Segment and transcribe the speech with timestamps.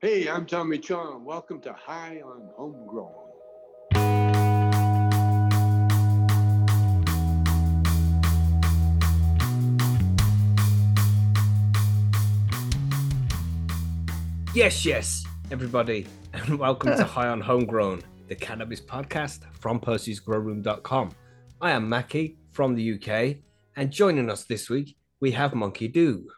[0.00, 1.24] Hey, I'm Tommy Chong.
[1.24, 3.10] Welcome to High on Homegrown.
[14.54, 21.10] Yes, yes, everybody, and welcome to High on Homegrown, the cannabis podcast from Percy'sGrowroom.com.
[21.60, 23.38] I am Mackie from the UK,
[23.74, 26.28] and joining us this week, we have Monkey Do.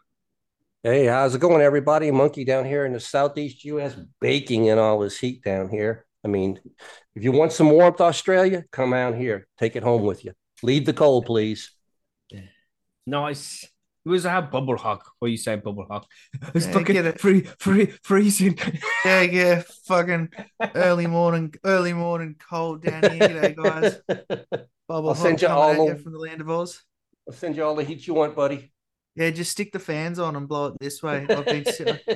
[0.83, 2.11] Hey, how's it going, everybody?
[2.11, 6.07] Monkey down here in the southeast US, baking in all this heat down here.
[6.25, 6.59] I mean,
[7.15, 9.47] if you want some warmth, Australia, come out here.
[9.59, 10.33] Take it home with you.
[10.63, 11.71] Leave the cold, please.
[13.07, 13.65] Nice.
[14.07, 15.05] It was a bubble hawk.
[15.19, 16.07] What you say, bubble hawk?
[16.55, 17.21] It's Yeah, fucking get it.
[17.21, 18.59] free, free, freezing.
[19.05, 20.31] Yeah, yeah, fucking
[20.75, 24.01] early morning, early morning cold down here, G'day, guys.
[24.89, 26.83] Bubble I'll hot send you all at you the- from the land of Oz.
[27.29, 28.73] I'll send you all the heat you want, buddy.
[29.21, 31.27] Yeah, just stick the fans on and blow it this way.
[31.29, 32.07] I've been sit-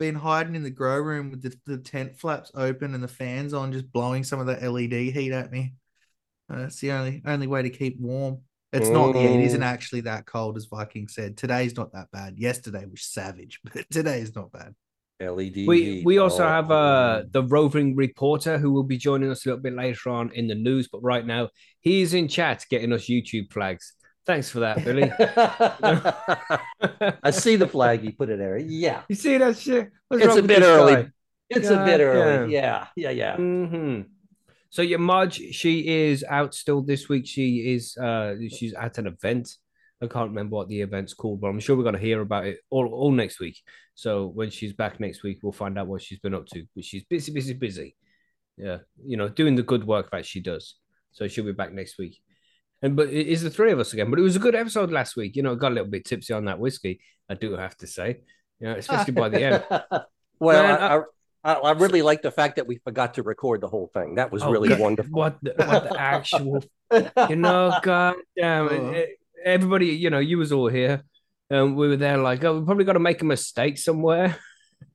[0.00, 3.54] been hiding in the grow room with the, the tent flaps open and the fans
[3.54, 5.74] on, just blowing some of that LED heat at me.
[6.50, 8.38] Uh, That's the only only way to keep warm.
[8.72, 9.14] It's not.
[9.14, 9.64] Yeah, it isn't Mm.
[9.64, 11.36] actually that cold as Viking said.
[11.36, 12.36] Today's not that bad.
[12.36, 14.74] Yesterday was savage, but today is not bad.
[15.20, 15.66] LED.
[15.68, 16.04] We heat.
[16.04, 19.62] we also Oh, have uh the roving reporter who will be joining us a little
[19.62, 23.52] bit later on in the news, but right now he's in chat getting us YouTube
[23.52, 23.94] flags.
[24.28, 25.10] Thanks for that, Billy.
[27.24, 28.58] I see the flag you put it there.
[28.58, 29.00] Yeah.
[29.08, 29.90] You see that shit?
[30.08, 30.94] What's It's a bit early.
[30.96, 31.08] guy?
[31.48, 32.52] It's a bit early.
[32.52, 32.88] Yeah.
[32.94, 33.08] Yeah.
[33.10, 33.36] Yeah.
[33.36, 34.02] hmm
[34.68, 37.26] So your Marge, she is out still this week.
[37.26, 39.48] She is uh she's at an event.
[40.02, 42.58] I can't remember what the event's called, but I'm sure we're gonna hear about it
[42.68, 43.56] all, all next week.
[43.94, 46.66] So when she's back next week, we'll find out what she's been up to.
[46.74, 47.96] But she's busy, busy, busy.
[48.58, 50.74] Yeah, you know, doing the good work that she does.
[51.12, 52.20] So she'll be back next week.
[52.82, 54.10] And but it is the three of us again.
[54.10, 55.34] But it was a good episode last week.
[55.36, 57.00] You know, got a little bit tipsy on that whiskey.
[57.28, 58.20] I do have to say,
[58.60, 59.64] you know, especially by the end.
[60.38, 61.04] well, Man,
[61.44, 64.14] I, I, I really like the fact that we forgot to record the whole thing.
[64.14, 65.12] That was Oh, really God, wonderful.
[65.12, 66.62] What the, what the actual
[67.28, 68.94] you know, god damn it.
[68.96, 69.06] Eh,
[69.44, 71.02] Everybody, you know, you was all here.
[71.50, 74.36] And we were there like, oh, we probably got to make a mistake somewhere.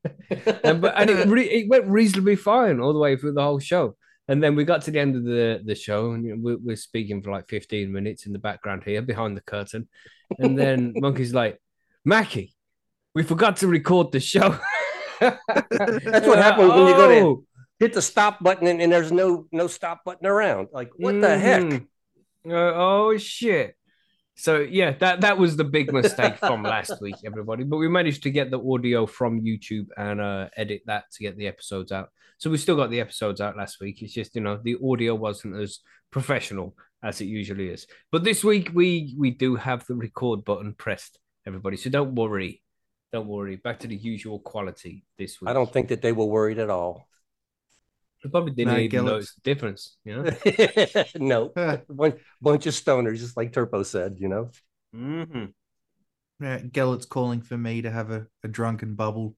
[0.63, 3.59] and, but, and it, re- it went reasonably fine all the way through the whole
[3.59, 3.95] show.
[4.27, 6.57] And then we got to the end of the, the show and you know, we're,
[6.57, 9.87] we're speaking for like 15 minutes in the background here behind the curtain.
[10.39, 11.59] And then Monkey's like,
[12.05, 12.55] Mackie,
[13.13, 14.57] we forgot to record the show.
[15.19, 17.43] That's what happens when you go to Oh.
[17.79, 20.69] hit the stop button and, and there's no no stop button around.
[20.71, 21.63] Like what the heck?
[21.63, 21.87] Mhm.
[22.45, 23.75] Uh, oh shit!
[24.43, 27.63] So yeah, that that was the big mistake from last week, everybody.
[27.63, 31.37] But we managed to get the audio from YouTube and uh, edit that to get
[31.37, 32.09] the episodes out.
[32.39, 34.01] So we still got the episodes out last week.
[34.01, 35.79] It's just you know the audio wasn't as
[36.11, 37.87] professional as it usually is.
[38.11, 41.77] But this week we we do have the record button pressed, everybody.
[41.77, 42.61] So don't worry,
[43.13, 43.55] don't worry.
[43.55, 45.51] Back to the usual quality this week.
[45.51, 47.07] I don't think that they were worried at all.
[48.23, 49.11] They probably didn't No, even Gillis.
[49.11, 49.97] notice the difference.
[50.05, 51.03] You know.
[51.53, 54.15] no, one bunch of stoners, just like Turpo said.
[54.19, 54.49] You know.
[54.95, 55.45] mm-hmm.
[56.43, 59.35] Yeah, Gellert's calling for me to have a, a drunken bubble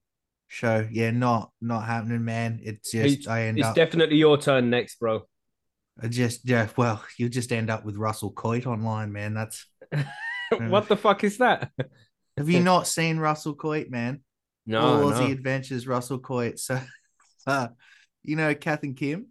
[0.48, 0.86] show.
[0.90, 2.60] Yeah, not not happening, man.
[2.62, 5.22] It's just It's- I end up, It's up definitely your turn next, bro.
[6.00, 9.34] I just yeah, well, you'll just end up with Russell Coight online, man.
[9.34, 9.66] That's
[10.58, 11.70] what the fuck is that?
[12.36, 14.20] have you not seen Russell Coight, man?
[14.66, 15.32] No, All Aussie no.
[15.32, 16.58] Adventures, Russell Coight.
[16.58, 16.78] So
[17.46, 17.68] uh,
[18.26, 19.28] you know Kath and Kim?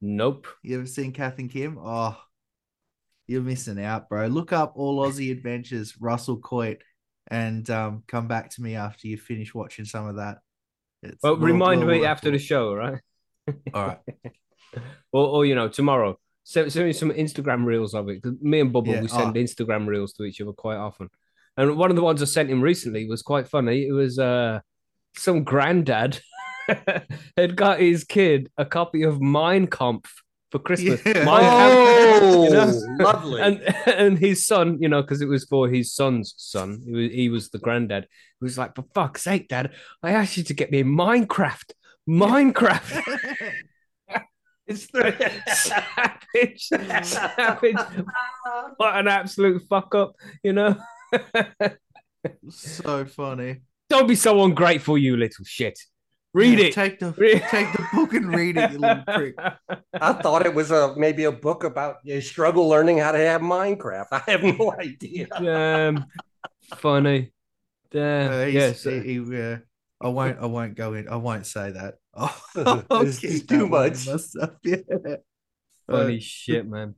[0.00, 0.46] Nope.
[0.62, 1.78] You ever seen Kath and Kim?
[1.80, 2.16] Oh,
[3.26, 4.26] you're missing out, bro.
[4.26, 6.82] Look up All Aussie Adventures, Russell Coight,
[7.30, 10.38] and um, come back to me after you finish watching some of that.
[11.02, 13.00] It's Well, remind me after the show, right?
[13.74, 13.98] All right.
[15.12, 16.18] Or, or you know, tomorrow.
[16.44, 18.22] Send, send me some Instagram reels of it.
[18.42, 19.40] me and Bubba, Yeah, we send oh.
[19.40, 21.08] Instagram reels to each other quite often.
[21.56, 23.86] And one of the ones I sent him recently was quite funny.
[23.86, 24.60] It was uh
[25.16, 26.20] some granddad
[27.36, 31.00] had got his kid a copy of Mein Kampf for Christmas.
[31.04, 31.24] Yeah.
[31.24, 33.04] Mein oh, Kampf, Oh, you know?
[33.04, 33.42] lovely.
[33.42, 36.82] and and his son, you know, because it was for his son's son.
[36.84, 38.06] He was, he was the granddad.
[38.40, 39.72] He was like, "For fuck's sake, Dad!
[40.02, 41.72] I asked you to get me Minecraft,
[42.08, 43.54] Minecraft."
[44.66, 46.68] it's the savage,
[47.06, 47.76] savage.
[48.76, 50.76] What an absolute fuck up, you know.
[52.50, 53.62] so funny.
[53.88, 55.78] Don't be so ungrateful, you little shit.
[56.34, 56.74] Read Yeah, it.
[56.74, 59.34] Take the Read- take the book and read it, you little prick.
[60.00, 63.40] I thought it was a maybe a book about your struggle learning how to have
[63.40, 64.06] Minecraft.
[64.12, 65.26] I have no idea.
[65.40, 66.04] Damn,
[66.76, 67.32] funny.
[67.90, 68.30] Damn.
[68.32, 68.82] Uh, he's- yes.
[68.84, 69.56] he, he, uh,
[70.00, 70.38] I won't.
[70.38, 71.08] I won't go in.
[71.08, 71.94] I won't say that.
[72.14, 72.42] Oh,
[73.02, 74.06] It's- it's too much.
[74.06, 74.50] Myself.
[74.62, 74.76] Yeah.
[75.90, 76.94] Funny shit, man.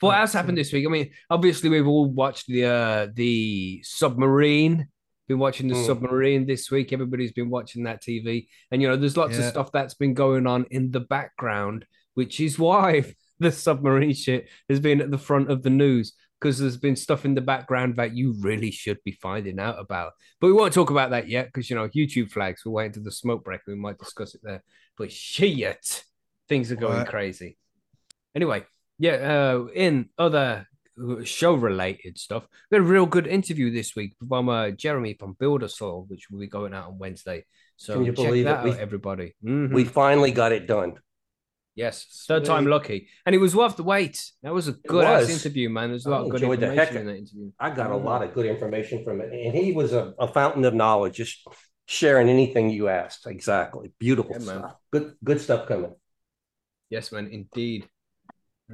[0.00, 0.86] What else happened this week?
[0.86, 4.88] I mean, obviously we've all watched the uh the submarine
[5.28, 5.86] Been watching the Mm.
[5.86, 6.92] submarine this week.
[6.92, 10.46] Everybody's been watching that TV, and you know, there's lots of stuff that's been going
[10.46, 11.84] on in the background,
[12.14, 13.04] which is why
[13.38, 17.24] the submarine shit has been at the front of the news because there's been stuff
[17.24, 20.12] in the background that you really should be finding out about.
[20.40, 22.64] But we won't talk about that yet because you know YouTube flags.
[22.64, 23.60] We're waiting to the smoke break.
[23.66, 24.62] We might discuss it there.
[24.96, 26.04] But shit,
[26.48, 27.06] things are going Right.
[27.06, 27.58] crazy.
[28.34, 28.64] Anyway,
[28.98, 29.12] yeah.
[29.12, 30.66] Uh, in other
[31.24, 35.34] show related stuff, we had a real good interview this week from uh, Jeremy from
[35.34, 37.44] BuildASoil, which will be going out on Wednesday.
[37.76, 38.70] So Can you believe that it?
[38.70, 39.34] out, We- everybody.
[39.44, 39.72] Mhm.
[39.72, 40.94] We finally got it done.
[41.74, 44.32] Yes, third time lucky, and it was worth the wait.
[44.42, 45.30] That was a good ass was.
[45.44, 45.90] interview, man.
[45.90, 47.52] There's a lot I of good information in that interview.
[47.60, 48.04] I got a Mhm.
[48.04, 51.46] lot of good information from it, and he was a, a fountain of knowledge, just
[51.86, 53.28] sharing anything you asked.
[53.28, 54.58] Exactly, beautiful Yeah, man.
[54.58, 54.76] stuff.
[54.90, 55.94] Good, good stuff coming.
[56.90, 57.88] Yes, man, indeed.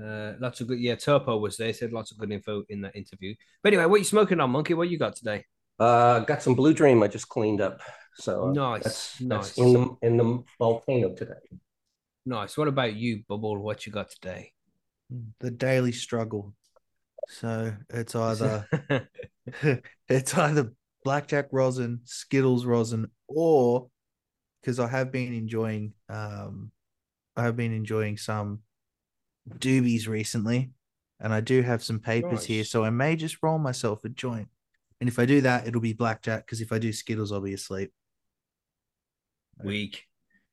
[0.01, 0.81] Uh, lots of good.
[0.81, 1.73] Yeah, Turpo was there.
[1.73, 3.35] Said lots of good info in that interview.
[3.63, 4.75] But anyway, what you smoking on, Monkey?
[4.75, 5.45] What you got today?
[5.79, 7.81] Uh, got some Blue Dream I just cleaned up,
[8.17, 9.47] so uh, Nice, That's, nice.
[9.47, 11.35] that's in the in the volcano today.
[12.27, 12.57] Nice.
[12.57, 13.59] What about you, Bubble?
[13.59, 14.53] What you got today?
[15.41, 16.55] The daily struggle.
[17.29, 18.69] So it's either
[20.09, 23.89] it's either blackjack rosin, Skittles rosin, or
[24.61, 26.71] because I have been enjoying um
[27.37, 28.61] I have been enjoying some
[29.49, 30.71] doobies recently,
[31.21, 34.49] and I do have some papers here, so I may just roll myself a joint.
[35.01, 36.47] And if I do that, it'll be blackjack.
[36.47, 37.93] Because if I do Skittles, I'll be asleep.
[39.63, 40.05] Weak,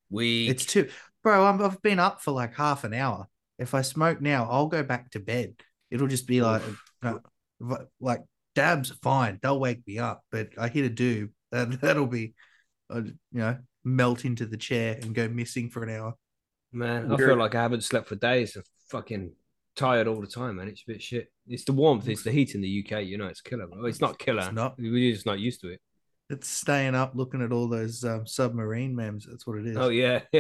[0.10, 0.50] weak.
[0.50, 0.90] It's too,
[1.24, 1.46] bro.
[1.46, 3.28] I'm, I've been up for like half an hour.
[3.58, 5.56] If I smoke now, I'll go back to bed.
[5.90, 6.62] It'll just be like,
[7.04, 7.20] uh,
[8.00, 8.22] like
[8.56, 8.92] dabs.
[9.02, 10.24] Fine, they'll wake me up.
[10.32, 12.34] But I hit a doob, that that'll be,
[12.90, 16.16] uh, you know, melt into the chair and go missing for an hour.
[16.72, 18.58] Man, I feel like I haven't slept for days.
[18.94, 19.32] I'm fucking
[19.76, 20.68] tired all the time, man.
[20.68, 21.32] It's a bit shit.
[21.48, 23.04] It's the warmth, it's the heat in the UK.
[23.04, 23.68] You know, it's killer.
[23.68, 24.44] Well, it's not killer.
[24.44, 24.76] It's not.
[24.78, 25.82] We're just not used to it.
[26.30, 29.28] It's staying up looking at all those um, submarine memes.
[29.30, 29.78] That's what it is.
[29.78, 30.22] Oh yeah.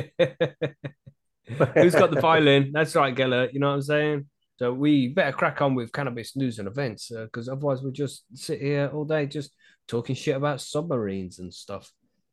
[1.74, 2.72] Who's got the violin?
[2.74, 3.52] That's right, Geller.
[3.52, 4.26] You know what I'm saying?
[4.58, 8.62] So we better crack on with cannabis news and events because otherwise we'll just sit
[8.62, 9.52] here all day just
[9.88, 11.92] talking shit about submarines and stuff.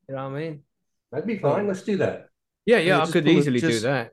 [0.08, 0.62] You know what I mean?
[1.10, 1.66] That'd be fine.
[1.66, 2.28] Let's do that.
[2.68, 4.12] Yeah, yeah, Yeah, I could pull it- easily do that.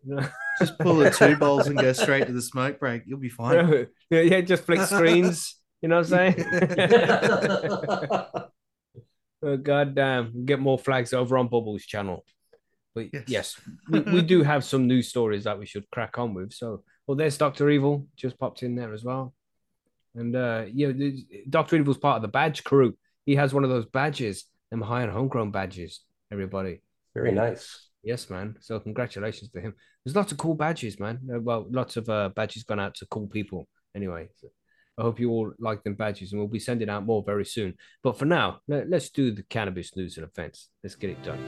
[0.60, 3.04] Just pull the two bowls and go straight to the smoke break.
[3.06, 3.88] You'll be fine.
[4.10, 5.60] yeah, yeah, just flick screens.
[5.82, 6.46] You know what I'm saying?
[9.44, 10.46] oh, God damn.
[10.46, 12.24] Get more flags over on Bubbles channel.
[12.94, 13.62] But yes, Yes.
[13.90, 16.54] we, we do have some news stories that we should crack on with.
[16.54, 17.70] So, well, there's Dr.
[17.70, 19.34] Evil just popped in there as well.
[20.16, 21.76] And uh, yeah, the- Dr.
[21.76, 22.98] Evil's part of the badge crew.
[23.26, 26.00] He has one of those badges, them high and homegrown badges,
[26.32, 26.82] everybody.
[27.14, 27.85] Very nice.
[28.06, 28.56] Yes, man.
[28.62, 29.74] So congratulations to him.
[30.06, 31.20] There's lots of cool badges, man.
[31.28, 33.68] Uh, Well, lots of uh, badges gone out to cool people.
[33.96, 34.50] Anyway, so
[35.00, 37.74] I hope you all like them badges, and we'll be sending out more very soon.
[38.04, 40.70] But for now, let, us do the cannabis news and events.
[40.84, 41.42] Let's get it done.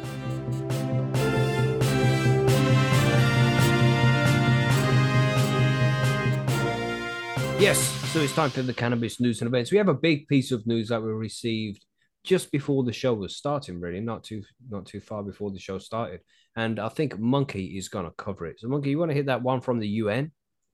[7.59, 7.79] Yes,
[8.11, 9.71] so it's time for the cannabis news and events.
[9.71, 11.85] We have a big piece of news that we received
[12.27, 15.79] just before the show was starting, really, not too not too far before the show
[15.79, 16.21] started.
[16.55, 18.59] And I think Monkey is gonna cover it.
[18.59, 20.31] So Monkey, you want to hit that one from the UN?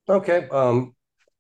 [0.10, 0.48] Okay.
[0.50, 0.96] Um,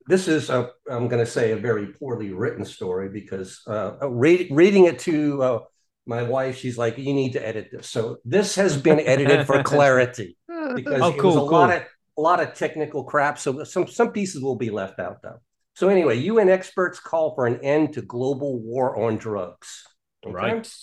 [0.07, 4.50] this is, i I'm going to say, a very poorly written story because uh, read,
[4.51, 5.60] reading it to uh,
[6.06, 9.63] my wife, she's like, "You need to edit this." So this has been edited for
[9.74, 10.38] clarity
[10.76, 11.83] because Oh, it was cool, a lot of
[12.18, 13.40] a lot of technical crap.
[13.40, 15.40] So some some pieces will be left out though.
[15.76, 19.83] So anyway, UN experts call for an end to global war on drugs.
[20.25, 20.33] Okay?
[20.33, 20.75] Right.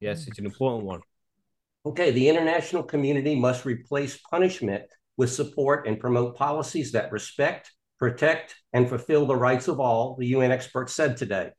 [0.00, 1.00] Yes, it's an important one.
[1.86, 4.84] Okay, the international community must replace punishment
[5.16, 10.26] with support and promote policies that respect, protect, and fulfill the rights of all, the
[10.28, 11.50] UN experts said today.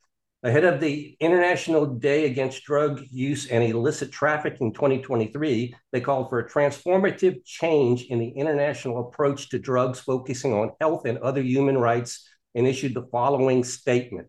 [0.42, 6.38] Ahead of the International Day Against Drug Use and Illicit Trafficking 2023, they called for
[6.38, 11.78] a transformative change in the international approach to drugs, focusing on health and other human
[11.78, 14.28] rights, and issued the following statement.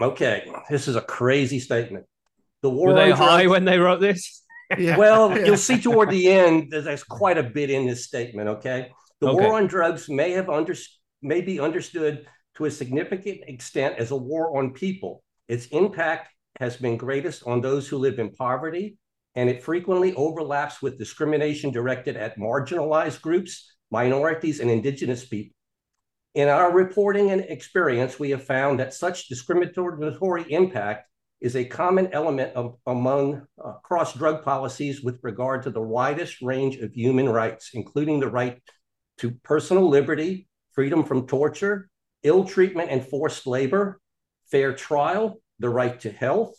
[0.00, 2.06] Okay, this is a crazy statement.
[2.62, 4.42] The war Were they on high when they wrote this?
[4.76, 4.96] Yeah.
[4.96, 8.48] well, you'll see toward the end, there's, there's quite a bit in this statement.
[8.48, 9.36] Okay, the Okay.
[9.40, 10.74] war on drugs may have under,
[11.22, 12.26] may be understood
[12.56, 15.22] to a significant extent as a war on people.
[15.46, 18.98] Its impact has been greatest on those who live in poverty,
[19.36, 25.54] and it frequently overlaps with discrimination directed at marginalized groups, minorities, and indigenous people.
[26.36, 31.08] In our reporting and experience, we have found that such discriminatory impact
[31.40, 36.42] is a common element of, among uh, cross drug policies with regard to the widest
[36.42, 38.60] range of human rights, including the right
[39.16, 41.88] to personal liberty, freedom from torture,
[42.22, 43.98] ill treatment and forced labor,
[44.50, 46.54] fair trial, the right to health,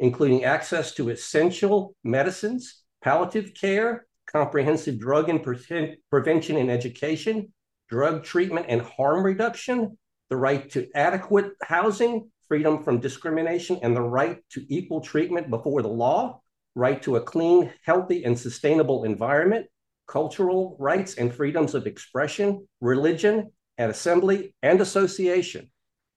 [0.00, 7.52] including access to essential medicines, palliative care, comprehensive drug and pre- prevention and education,
[7.90, 9.98] drug treatment and harm reduction,
[10.30, 15.82] the right to adequate housing, freedom from discrimination, and the right to equal treatment before
[15.82, 16.40] the law,
[16.76, 19.66] right to a clean, healthy, and sustainable environment,
[20.06, 25.70] cultural rights and freedoms of expression, religion, and assembly and association.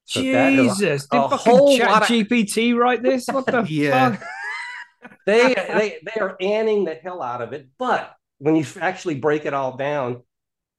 [0.06, 2.08] So Jesus, did fucking chat of...
[2.08, 3.25] GPT write this?
[3.27, 4.15] What the yeah.
[4.15, 4.24] fuck?
[5.25, 9.46] they they they are anning the hell out of it, but when you actually break
[9.46, 10.24] it all down,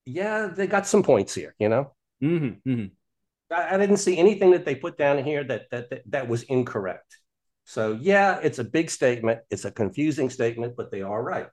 [0.07, 1.93] yeah, they got some points here, you know.
[2.23, 3.55] Mm-hmm, mm-hmm.
[3.55, 6.43] I, I, didn't see anything that they put down here that, that that that was
[6.45, 7.19] incorrect.
[7.65, 9.41] So yeah, it's a big statement.
[9.51, 11.47] It's a confusing statement, but they are right.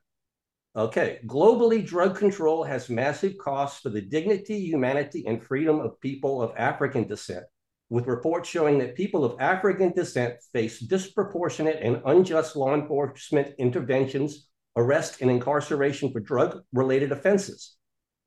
[0.74, 6.40] Okay, globally, drug control has massive costs for the dignity, humanity, and freedom of people
[6.40, 7.44] of African descent,
[7.90, 14.48] with reports showing that people of African descent face disproportionate and unjust law enforcement interventions,
[14.76, 17.76] arrest, and incarceration for drug related offenses.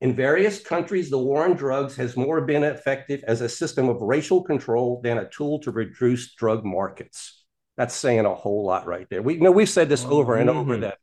[0.06, 4.00] In various countries, the war on drugs has more been effective as a system of
[4.00, 7.44] racial control than a tool to reduce drug markets.
[7.76, 9.20] That's saying a whole lot right there.
[9.20, 10.82] We you know we've said this over and over mm-hmm.
[10.82, 10.98] that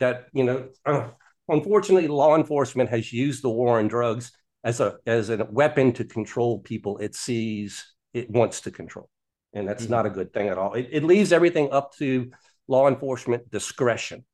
[0.00, 1.08] that you know uh,
[1.48, 4.32] unfortunately law enforcement has used the war on drugs
[4.62, 9.08] as a as a weapon to control people it sees it wants to control,
[9.54, 9.92] and that's mm-hmm.
[9.92, 10.74] not a good thing at all.
[10.74, 12.30] It, it leaves everything up to
[12.68, 14.26] law enforcement discretion.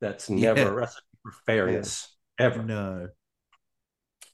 [0.00, 0.66] That's never yeah.
[0.66, 2.46] a recipe for fairness yeah.
[2.46, 2.64] ever.
[2.64, 3.08] No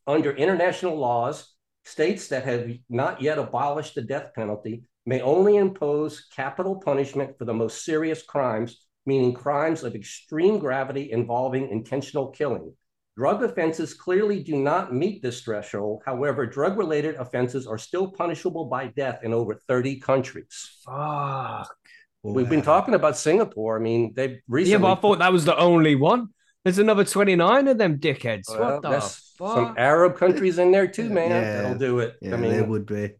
[0.06, 1.52] under international laws,
[1.84, 7.44] states that have not yet abolished the death penalty may only impose capital punishment for
[7.44, 12.72] the most serious crimes, meaning crimes of extreme gravity involving intentional killing.
[13.16, 16.02] Drug offenses clearly do not meet this threshold.
[16.04, 20.82] However, drug related offenses are still punishable by death in over 30 countries.
[20.84, 21.74] Fuck.
[22.22, 23.78] We've been talking about Singapore.
[23.78, 24.72] I mean, they recently.
[24.72, 26.28] Yeah, but I thought that was the only one.
[26.64, 28.50] There's another 29 of them dickheads.
[28.50, 28.90] Well, what the
[29.38, 29.54] fuck?
[29.54, 31.30] Some Arab countries in there too, man.
[31.30, 31.62] Yeah.
[31.62, 32.16] That'll do it.
[32.20, 33.12] Yeah, I mean, it would be.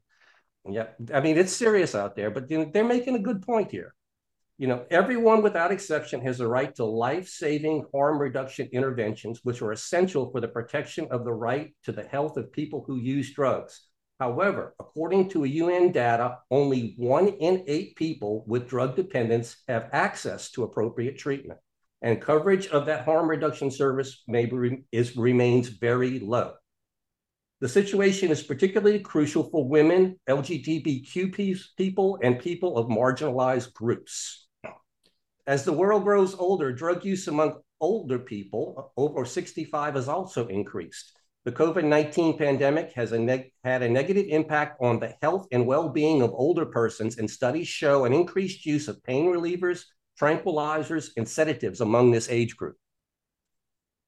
[0.68, 0.87] Yeah.
[1.14, 3.94] I mean, it's serious out there, but they're making a good point here.
[4.58, 9.61] You know, everyone without exception has a right to life saving harm reduction interventions, which
[9.61, 13.35] are essential for the protection of the right to the health of people who use
[13.35, 13.82] drugs.
[14.18, 19.90] However, according to a UN data, only one in eight people with drug dependence have
[19.92, 21.61] access to appropriate treatment
[22.02, 26.54] and coverage of that harm reduction service may be, is, remains very low.
[27.60, 34.46] The situation is particularly crucial for women, LGBTQ people, and people of marginalized groups.
[35.46, 40.48] As the world grows older, drug use among older people uh, over 65 has also
[40.48, 41.16] increased.
[41.44, 45.88] The COVID 19 pandemic has a had a negative impact on the health and well
[45.88, 49.84] being of older persons, and studies show an increased use of pain relievers,
[50.20, 52.76] tranquilizers, and sedatives among this age group.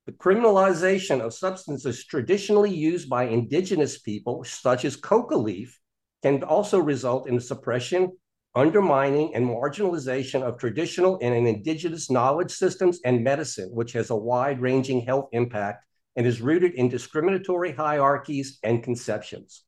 [0.07, 5.79] The criminalization of substances traditionally used by indigenous people, such as coca leaf,
[6.23, 8.13] can also result in the suppression,
[8.55, 14.61] undermining, and marginalization of traditional and indigenous knowledge systems and medicine, which has a wide
[14.61, 15.85] ranging health impact
[16.17, 19.65] and is rooted in discriminatory hierarchies and conceptions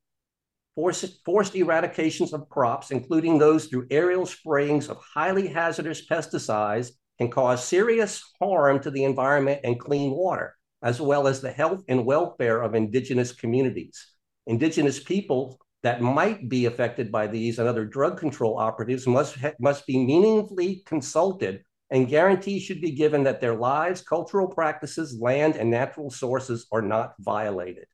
[0.80, 7.30] forced, forced eradications of crops, including those through aerial sprayings of highly hazardous pesticides, can
[7.30, 12.06] cause serious harm to the environment and clean water, as well as the health and
[12.06, 14.06] welfare of indigenous communities.
[14.46, 19.86] Indigenous people that might be affected by these and other drug control operatives must, must
[19.86, 25.68] be meaningfully consulted and guarantees should be given that their lives, cultural practices, land, and
[25.68, 27.86] natural sources are not violated.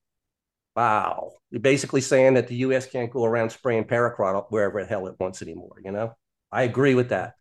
[0.76, 1.32] Wow.
[1.50, 2.86] You're basically saying that the U.S.
[2.86, 5.76] can't go around spraying paraquat wherever the hell it wants anymore.
[5.82, 6.14] You know,
[6.52, 7.34] I agree with that.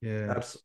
[0.00, 0.30] Yeah.
[0.30, 0.62] Absolutely.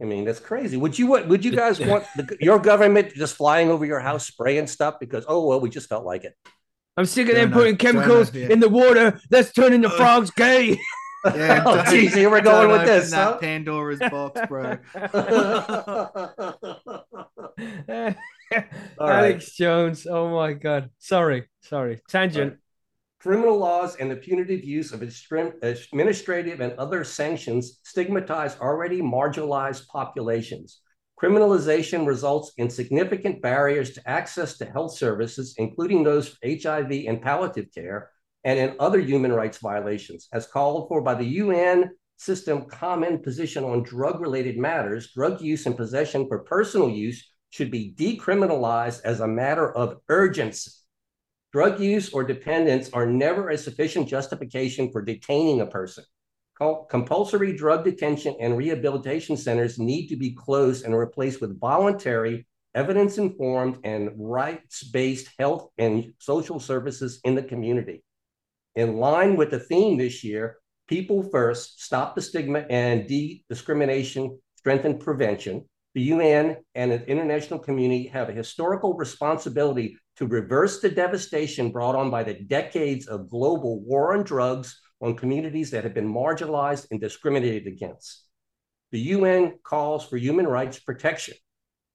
[0.00, 0.76] I mean, that's crazy.
[0.76, 4.68] Would you would you guys want the, your government just flying over your house spraying
[4.68, 6.34] stuff because oh well we just felt like it?
[6.96, 10.78] I'm sick of them putting chemicals in the water that's turning the frogs gay.
[11.34, 13.10] Yeah, oh, geez, here we're going with this.
[13.10, 13.38] That huh?
[13.38, 14.78] Pandora's box, bro.
[19.00, 19.42] Alex right.
[19.56, 20.06] Jones.
[20.08, 20.90] Oh my God.
[20.98, 21.48] Sorry.
[21.62, 22.00] Sorry.
[22.08, 22.52] Tangent.
[22.52, 22.58] Right.
[23.20, 30.80] Criminal laws and the punitive use of administrative and other sanctions stigmatize already marginalized populations.
[31.20, 37.20] Criminalization results in significant barriers to access to health services, including those for HIV and
[37.20, 38.10] palliative care,
[38.44, 40.28] and in other human rights violations.
[40.32, 45.66] As called for by the UN System Common Position on Drug Related Matters, drug use
[45.66, 50.70] and possession for personal use should be decriminalized as a matter of urgency.
[51.52, 56.04] Drug use or dependence are never a sufficient justification for detaining a person.
[56.90, 63.16] compulsory drug detention and rehabilitation centers need to be closed and replaced with voluntary, evidence
[63.16, 68.02] informed, and rights based health and social services in the community.
[68.74, 74.38] In line with the theme this year, People First, Stop the Stigma and De Discrimination,
[74.56, 75.64] Strengthen Prevention,
[75.98, 81.96] the UN and the international community have a historical responsibility to reverse the devastation brought
[81.96, 86.86] on by the decades of global war on drugs on communities that have been marginalized
[86.92, 88.26] and discriminated against.
[88.92, 91.34] The UN calls for human rights protection.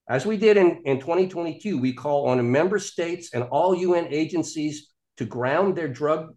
[0.06, 4.92] As we did in, in 2022, we call on member states and all UN agencies
[5.16, 6.34] to ground their drug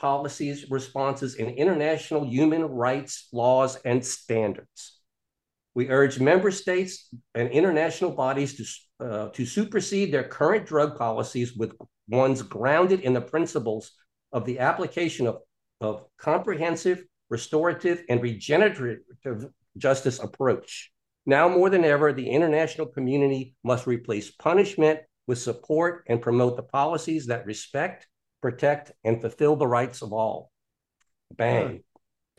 [0.00, 4.95] policies responses in international human rights laws and standards.
[5.76, 8.56] We urge member states and international bodies
[8.98, 11.74] to, uh, to supersede their current drug policies with
[12.08, 13.92] ones grounded in the principles
[14.32, 15.40] of the application of,
[15.82, 19.00] of comprehensive, restorative, and regenerative
[19.76, 20.92] justice approach.
[21.26, 26.62] Now more than ever, the international community must replace punishment with support and promote the
[26.62, 28.06] policies that respect,
[28.40, 30.50] protect, and fulfill the rights of all.
[31.36, 31.82] Bang.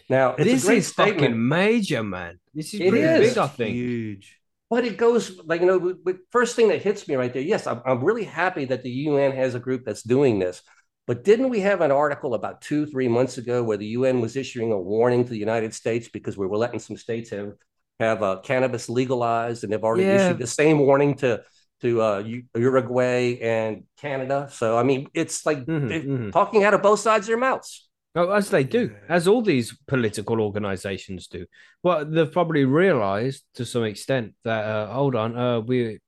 [0.09, 1.19] Now, it's this a great is statement.
[1.19, 2.39] fucking major, man.
[2.53, 3.29] This is It pretty is.
[3.29, 3.75] big, I think.
[3.75, 4.37] Huge.
[4.69, 7.41] But it goes like you know, with, with- first thing that hits me right there.
[7.41, 10.61] Yes, I'm, I'm really happy that the UN has a group that's doing this.
[11.07, 14.35] But didn't we have an article about two, three months ago where the UN was
[14.35, 17.53] issuing a warning to the United States because we were letting some states have
[17.99, 20.27] have uh, cannabis legalized, and they've already Yeah.
[20.27, 21.43] issued the same warning to
[21.81, 22.23] to uh,
[22.55, 24.49] Uruguay and Canada.
[24.51, 26.31] So I mean, it's like Mhm, they're mhm.
[26.31, 27.86] talking out of both sides of their mouths.
[28.17, 29.15] Oh, as they do, Yeah.
[29.15, 31.45] as all these political organizations do.
[31.83, 35.99] Well, they've probably realized to some extent that uh, hold on, uh, we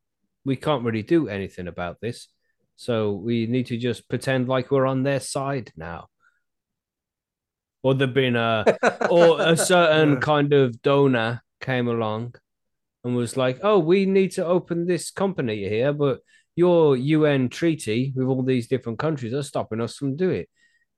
[0.44, 2.28] we can't really do anything about this,
[2.75, 6.08] so we need to just pretend like we're on their side now.
[7.84, 8.66] Or there've been a
[9.12, 10.20] or a certain Yeah.
[10.20, 12.36] kind of donor came along
[13.04, 16.22] and was like, "Oh, we need to open this company here, but
[16.56, 20.50] your UN treaty with all these different countries are stopping us from doing it.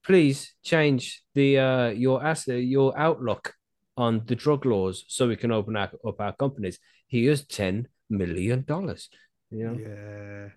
[0.06, 3.54] Please change the uh, your asset, your outlook
[3.98, 6.80] on the drug laws so we can open our, up our companies.
[7.08, 9.10] Here's ten million dollars.
[9.52, 10.50] You know, Yeah.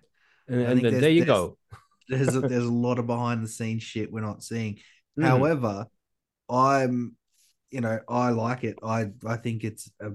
[0.55, 1.57] and, and then there you there's- go.
[2.07, 4.77] There's a, there's a lot of behind the scenes shit we're not seeing.
[5.17, 5.23] Mhm.
[5.25, 5.87] However,
[6.47, 7.15] I'm,
[7.71, 8.77] you know, I like it.
[8.83, 10.11] I I think it's a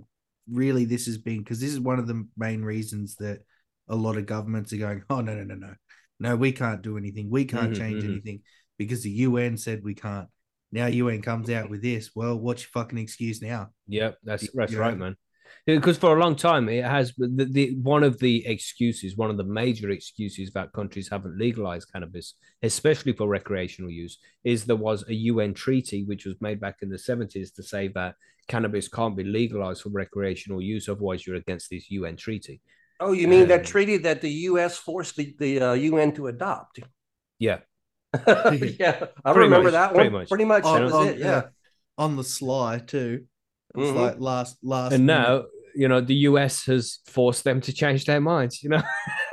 [0.49, 3.41] really this has been because this is one of the main reasons that
[3.89, 5.75] a lot of governments are going, oh no no no no
[6.21, 8.11] no we can't do anything, we can't Mhm, change mhm.
[8.13, 8.41] anything
[8.81, 10.27] because the UN said we can't.
[10.73, 12.13] Now UN comes out with this.
[12.15, 13.69] Well, what's your fucking excuse now?
[13.89, 15.05] Yep, that's that's you right, know?
[15.05, 15.17] man.
[15.67, 19.37] Because for a long time, it has the, the one of the excuses, one of
[19.37, 25.07] the major excuses that countries haven't legalized cannabis, especially for recreational use, is there was
[25.09, 28.15] a UN treaty which was made back in the seventies to say that
[28.49, 32.63] cannabis can't be legalized for recreational use, otherwise you're against this UN treaty.
[32.99, 34.79] Oh, you mean that Um, treaty that the U.S.
[34.79, 36.81] forced the, the uh, UN to adopt?
[37.39, 37.59] Yeah,
[38.27, 40.21] yeah, I Pretty remember much, that pretty one.
[40.23, 40.29] much.
[40.29, 40.63] Pretty much.
[40.65, 41.19] That On- was on- it.
[41.19, 41.43] Yeah.
[41.99, 43.25] on the sly too.
[43.77, 43.95] It's Mhm.
[43.97, 45.21] like last last and minute.
[45.29, 45.45] now
[45.77, 48.63] you know the US has forced them to change their minds.
[48.63, 48.83] You know,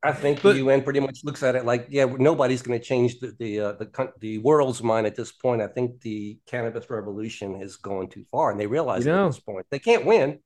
[0.04, 2.84] I think But- the UN pretty much looks at it like, yeah, nobody's going to
[2.86, 5.62] change the the, uh, the the world's mind at this point.
[5.62, 9.26] I think the cannabis revolution has gone too far, and they realize You know.
[9.26, 10.40] at this point they can't win.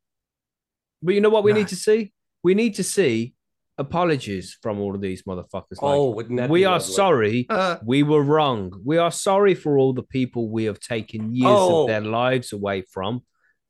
[1.03, 1.57] but you know what we Nah.
[1.59, 2.13] need to see?
[2.43, 3.33] We need to see
[3.77, 5.81] apologies from all of these motherfuckers.
[5.81, 6.93] Like, oh, wouldn't that we be are lovely?
[6.93, 11.33] sorry Uh, we were wrong we are sorry for all the people we have taken
[11.33, 11.81] years Oh.
[11.83, 13.21] of their lives away from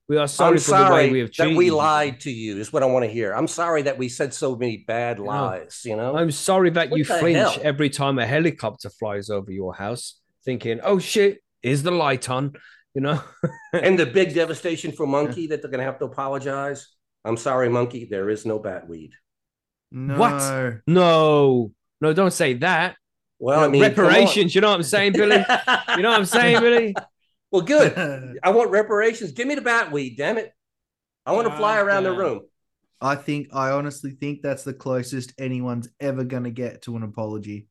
[0.09, 2.57] we are sorry I'm for the way sorry we have that we lied to you.
[2.57, 3.33] Is what I want to hear.
[3.33, 5.25] I'm sorry that we said so many bad know.
[5.25, 5.83] lies.
[5.85, 7.55] You know, i'm sorry that What you flinch hell?
[7.63, 12.51] every time a helicopter flies over your house thinking oh shit is the light on
[12.95, 13.21] you know
[13.73, 16.87] and the big devastation for monkey that they're going to have to apologize.
[17.23, 18.05] I'm sorry, monkey.
[18.09, 19.11] There is no bat weed.
[19.91, 20.17] No.
[20.17, 20.81] What?
[20.87, 22.95] no no don't say that
[23.39, 26.25] Well, You I mean, reparations you know what i'm saying billy you know what i'm
[26.25, 26.95] saying billy
[27.51, 28.39] well, good.
[28.43, 29.33] I want reparations.
[29.33, 30.51] Give me the bat weed, damn it.
[31.25, 32.41] I want to fly ah, around the room.
[32.99, 37.03] I think I honestly think that's the closest anyone's ever going to get to an
[37.03, 37.67] apology.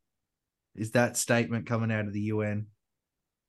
[0.76, 2.66] Is that statement coming out of the UN?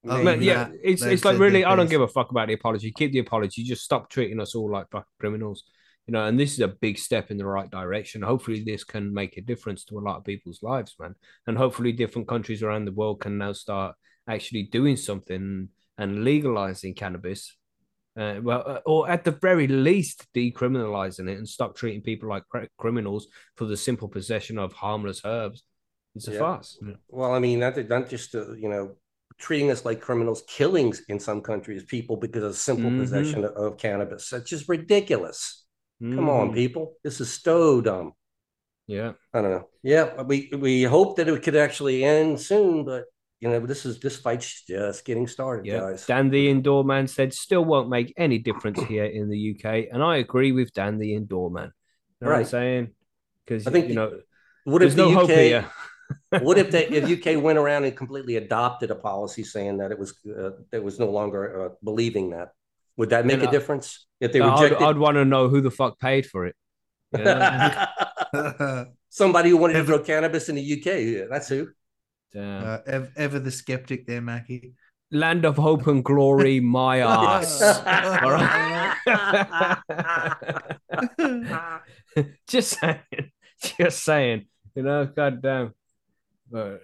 [0.07, 0.45] Oh, Maybe.
[0.45, 2.91] Yeah, that- it's it's like really, I don't give a fuck about the apology.
[2.91, 3.63] Keep the apology.
[3.63, 5.63] Just stop treating us all like fucking criminals,
[6.07, 6.25] you know.
[6.25, 8.21] And this is a big step in the right direction.
[8.21, 11.15] Hopefully, this can make a difference to a lot of people's lives, man.
[11.47, 13.95] And hopefully, different countries around the world can now start
[14.27, 17.55] actually doing something and legalizing cannabis.
[18.17, 22.43] Uh, well, uh, or at the very least, decriminalizing it and stop treating people like
[22.49, 25.63] cr- criminals for the simple possession of harmless herbs.
[26.15, 26.39] It's a Yeah.
[26.39, 26.77] farce.
[27.07, 28.97] Well, I mean, not, not just to, you know,
[29.37, 32.97] treating us like criminals, killings in some countries, people because of simple Mhm.
[32.97, 34.29] possession of, of cannabis.
[34.29, 35.65] That's just ridiculous.
[36.01, 36.55] Come on, Mhm.
[36.55, 36.97] people.
[37.03, 38.13] This is so dumb.
[38.87, 39.13] Yeah.
[39.33, 39.69] I don't know.
[39.83, 43.05] Yeah, we we hope that it could actually end soon, but
[43.39, 45.79] you know, this is this fight's just getting started, Yeah.
[45.79, 46.05] guys.
[46.05, 49.87] Dan the indoor man said still won't make any difference here in the UK.
[49.91, 51.71] And I agree with Dan the indoor man.
[52.19, 52.47] You know what I'm Right.
[52.47, 52.95] saying?
[53.45, 54.21] Because I think you know
[54.65, 55.27] What if the no UK?
[55.47, 55.65] here.
[56.41, 59.99] what if the if UK went around and completely adopted a policy saying that it
[59.99, 62.49] was uh, it was no longer uh, believing that?
[62.97, 65.61] Would that make Then a I- difference if they I'd, I'd want to know who
[65.61, 66.55] the fuck paid for it.
[67.17, 68.85] You know?
[69.09, 71.27] somebody who wanted to grow cannabis in the UK.
[71.29, 71.69] That's who.
[72.33, 72.63] Damn.
[72.65, 74.73] uh, ev- ever the skeptic there, Mackie.
[75.11, 77.61] Land of hope and glory, my ass.
[77.61, 78.95] All right.
[82.47, 83.31] just saying,
[83.77, 84.45] just saying.
[84.75, 85.73] You know, goddamn.
[86.49, 86.81] But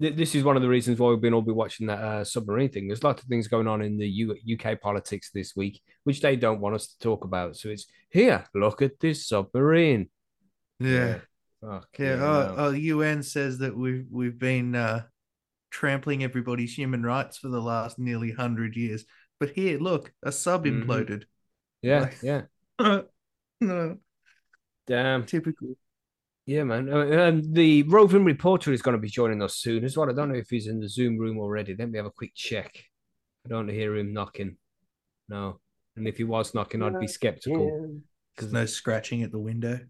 [0.00, 2.24] th- this is one of the reasons why we've been all be watching that uh,
[2.24, 2.86] submarine thing.
[2.86, 6.36] There's lots of things going on in the U- UK politics this week, which they
[6.36, 7.56] don't want us to talk about.
[7.56, 8.44] So it's here.
[8.54, 10.08] Look at this submarine.
[10.80, 11.18] Yeah.
[11.62, 11.80] Yeah.
[11.98, 12.54] yeah, oh, no.
[12.58, 15.04] oh, UN says that we've we've been uh,
[15.70, 19.04] trampling everybody's human rights for the last nearly hundred years.
[19.40, 20.84] But here, look, a sub Mhm.
[20.84, 21.24] imploded.
[21.80, 22.42] yeah, yeah.
[23.60, 23.96] no,
[24.86, 25.24] Damn.
[25.24, 25.76] typical.
[26.46, 26.92] Yeah, man.
[26.92, 30.10] Uh, um, the roving reporter is going to be joining us soon as well.
[30.10, 31.74] I don't know if he's in the Zoom room already.
[31.78, 32.70] Let me have a quick check.
[33.46, 34.56] I don't hear him knocking.
[35.28, 35.60] No.
[35.96, 37.98] And if he was knocking, I'd be skeptical.
[38.36, 39.80] There's no scratching at the window.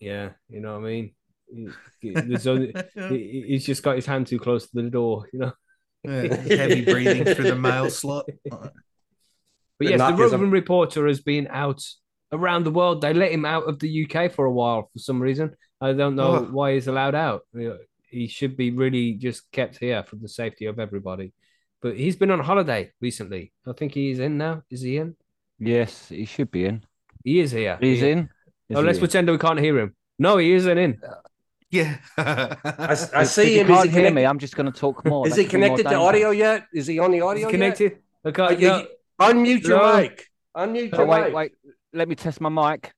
[0.00, 1.14] Yeah, you know what I mean.
[1.52, 1.68] He-
[2.00, 2.72] he- There's only,
[3.10, 5.52] he's just got his hand too close to the door, you know.
[6.04, 8.26] Yeah, heavy breathing through the mail slot.
[8.50, 11.82] But The yes, the knock is a- roving reporter has been out
[12.32, 13.00] around the world.
[13.00, 15.54] They let him out of the UK for a while for some reason.
[15.80, 16.42] I don't know Oh.
[16.50, 17.42] why he's allowed out.
[18.10, 21.32] He should be really just kept here for the safety of everybody.
[21.80, 23.52] But he's been on holiday recently.
[23.66, 24.62] I think he's in now.
[24.70, 25.14] Is he in?
[25.58, 26.84] Yes, he should be in.
[27.24, 27.76] He is here.
[27.80, 28.30] He's He- in.
[28.68, 29.00] Is Oh, he let's in?
[29.02, 29.94] pretend we can't hear him.
[30.18, 31.00] No, he isn't in.
[31.70, 31.98] Yeah.
[32.16, 33.70] I, I see you him.
[33.70, 34.24] Is can't he hear me.
[34.24, 35.26] I'm just going to talk more.
[35.28, 36.64] Is That he could be more connected to audio yet?
[36.72, 37.50] Is he on the audio yet?
[37.50, 37.98] connected.
[38.24, 38.78] I Uh, can't, you- no.
[38.78, 38.86] you-
[39.20, 39.96] unmute your No.
[39.98, 40.26] mic.
[40.56, 41.34] Unmute Oh, your wait, mic.
[41.34, 41.52] wait.
[41.92, 42.92] Let me test my mic.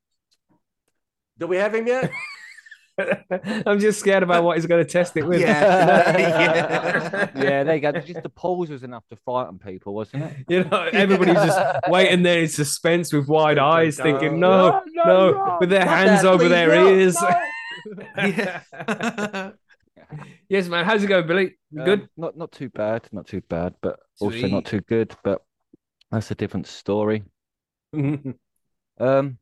[1.39, 2.11] Do we have him yet?
[3.67, 5.41] I'm just scared about what he's going to test it with.
[5.41, 6.17] Yeah.
[6.21, 7.31] Yeah.
[7.35, 7.93] yeah, there you go.
[7.93, 10.37] Just the pause was enough to frighten people, wasn't it?
[10.49, 14.07] You know, everybody's just waiting there in suspense with wide Dun, dun, eyes, dun.
[14.07, 17.17] thinking, no, no, with their hands over their no, ears.
[18.17, 19.51] yeah.
[20.49, 20.85] yes, man.
[20.85, 21.57] How's it going, Billy?
[21.79, 22.09] Um, Good.
[22.17, 23.09] not not too bad.
[23.13, 25.15] Not too bad, but also not too good.
[25.25, 25.43] But
[26.11, 27.23] that's a different story.
[29.01, 29.39] Um,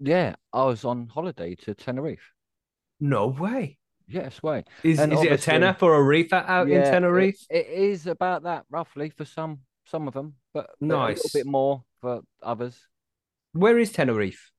[0.00, 2.32] yeah, I was on holiday to Tenerife.
[3.00, 3.78] no way.
[4.08, 4.62] Yes, way.
[4.84, 7.44] Is, And is it a tenner for a reefer out in Yeah, it- Tenerife?
[7.50, 11.32] it is about that roughly for some some of them, but but a little Nice.
[11.32, 12.86] bit more for others.
[13.52, 14.50] Where is Tenerife?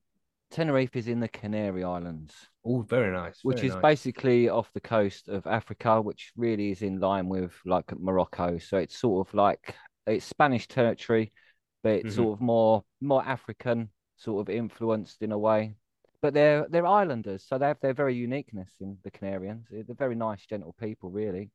[0.52, 2.34] Tenerife is in the Canary Islands,
[2.66, 3.40] Oh, very nice.
[3.44, 3.82] which very is nice.
[3.82, 8.58] basically off the coast of Africa, which really is in line with like Morocco.
[8.58, 9.76] So it's sort of like
[10.06, 11.34] it's Spanish territory,
[11.88, 12.22] but it's Mhm.
[12.22, 15.76] sort of more more African, sort of influenced in a way.
[16.22, 19.66] But they're they're islanders, so they have their very uniqueness in the Canarians.
[19.72, 21.52] They're very nice, gentle people, really.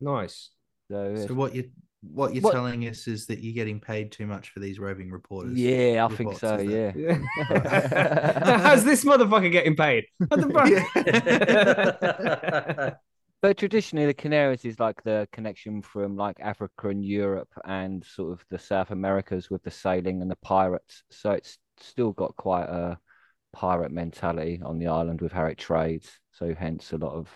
[0.00, 0.50] nice.
[0.88, 1.70] So, So what you
[2.02, 5.10] what you're What- telling us is that you're getting paid too much for these roving
[5.10, 5.58] reporters.
[5.58, 6.58] yeah, I think so.
[6.58, 6.92] Yeah.
[6.94, 7.18] Yeah.
[8.66, 10.04] How's this motherfucker getting paid?
[10.28, 10.48] What the
[12.86, 13.00] fuck?
[13.42, 18.32] But traditionally, the Canaries is like the connection from like Africa and Europe and sort
[18.32, 21.04] of the South Americas with the sailing and the pirates.
[21.10, 22.98] So it's still got quite a
[23.52, 26.10] pirate mentality on the island with how it trades.
[26.32, 27.30] So hence a lot of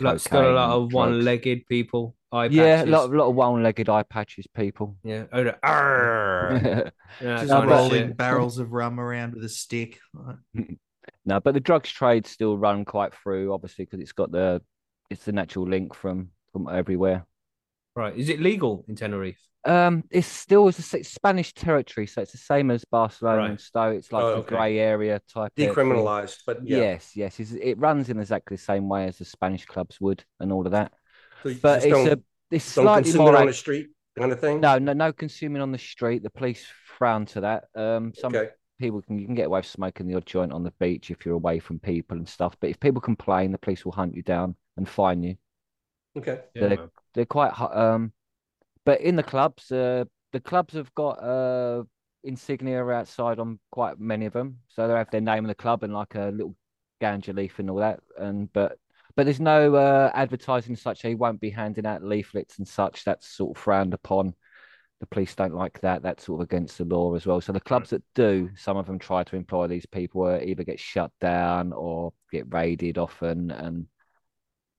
[0.00, 0.94] Like, still a lot of drugs.
[0.94, 2.16] one-legged people.
[2.32, 4.96] Eye Yeah, a lot of lot of one-legged eye patches people.
[5.04, 5.24] Yeah.
[5.32, 6.60] Oh, arr.
[6.62, 9.98] no, Yeah, Just that kind of rolling barrels of rum around with a stick.
[11.24, 14.62] No, but the drugs trade still run quite through, obviously, because it's got the
[15.10, 17.26] it's the natural link from from everywhere.
[17.96, 18.16] Right.
[18.16, 19.40] Is it legal in Tenerife?
[19.64, 23.50] Um, it's still it's a s- Spanish territory, so it's the same as Barcelona Right.
[23.50, 23.90] and Stowe.
[23.90, 25.52] It's like Oh, a grey area type.
[25.56, 26.78] Decriminalized, but yeah.
[26.78, 30.24] Yes, yes, it's, it runs in exactly the same way as the Spanish clubs would,
[30.40, 30.92] and all of that.
[31.42, 33.36] So But it's a it's slightly consume more.
[33.36, 34.60] on ac- the street kind of thing.
[34.60, 36.22] no, no, no consuming on the street.
[36.22, 36.64] The police
[36.96, 37.64] frown to that.
[37.74, 38.50] Um, some Okay.
[38.78, 41.24] People can you can get away with smoking the odd joint on the beach if
[41.24, 42.56] you're away from people and stuff.
[42.60, 45.36] But if people complain, the police will hunt you down and fine you.
[46.16, 46.40] Okay.
[46.54, 46.90] Yeah, They're- man.
[47.14, 48.12] they're quite hu- um
[48.84, 51.82] but in the clubs uh the clubs have got uh
[52.24, 55.82] insignia outside on quite many of them so they have their name in the club
[55.82, 56.54] and like a little
[57.00, 58.76] ganja leaf and all that and but
[59.16, 61.02] but there's no uh, advertising such.
[61.02, 63.04] They won't be handing out leaflets and such.
[63.04, 64.32] That's sort of frowned upon.
[65.00, 66.02] The police don't like that.
[66.02, 67.40] That's sort of against the law as well.
[67.40, 70.64] So the clubs that do, some of them try to employ these people, uh, either
[70.64, 73.86] get shut down or get raided often, and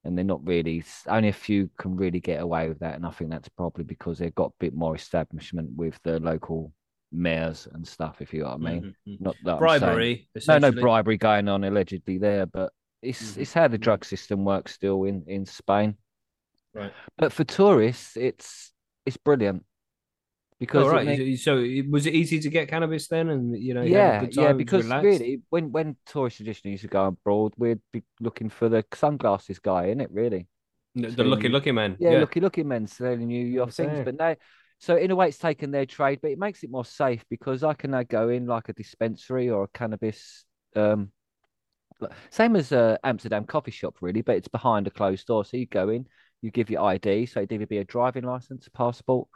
[0.04, 0.84] and they're not really.
[1.08, 4.18] Only a few can really get away with that, and I think that's probably because
[4.18, 6.74] they've got a bit more establishment with the local
[7.12, 8.22] mayors and stuff.
[8.22, 9.20] If you know what I mean, Mhm, mhm.
[9.24, 10.30] not that Bribery.
[10.48, 13.82] no, no bribery going on allegedly there, but it's Mhm, it's how the mhm.
[13.82, 15.96] drug system works still in in Spain.
[16.74, 16.94] Right.
[17.18, 18.72] But for tourists, it's
[19.06, 19.66] it's brilliant
[20.60, 21.40] because it right.
[21.40, 23.30] So it- was it easy to get cannabis then?
[23.30, 25.04] And you know, you yeah, yeah, because relaxed?
[25.04, 29.60] really, when when tourists traditionally used to go abroad, we'd be looking for the sunglasses
[29.60, 30.48] guy, in it really.
[30.96, 31.98] the, the lucky lucky man.
[32.00, 34.36] Yeah, lucky, lucky men selling you your things, but now
[34.80, 37.64] So in a way, it's taken their trade, but it makes it more safe because
[37.64, 40.46] I can now go in like a dispensary or a cannabis,
[40.76, 41.12] um,
[42.30, 45.46] same as a Amsterdam coffee shop, really, but it's behind a closed door.
[45.46, 46.08] So you go in,
[46.42, 49.28] you give your ID, so it'd either be a driving license, a passport,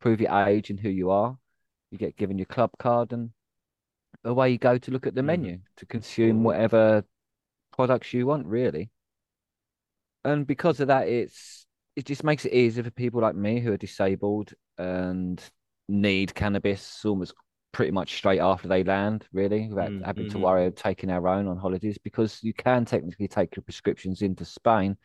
[0.00, 1.38] prove your age and who you are.
[1.90, 3.30] You get given your club card, and
[4.24, 5.46] away you go to look at the Mhm.
[5.46, 7.04] menu to consume whatever
[7.72, 8.90] products you want, really.
[10.24, 13.72] And because of that, it's it just makes it easier for people like me who
[13.72, 15.42] are disabled and
[15.88, 17.32] need cannabis almost
[17.72, 20.38] pretty much straight after they land, really, without Mm, having to mhm.
[20.38, 24.44] worry of taking our own on holidays because you can technically take your prescriptions into
[24.44, 24.96] Spain,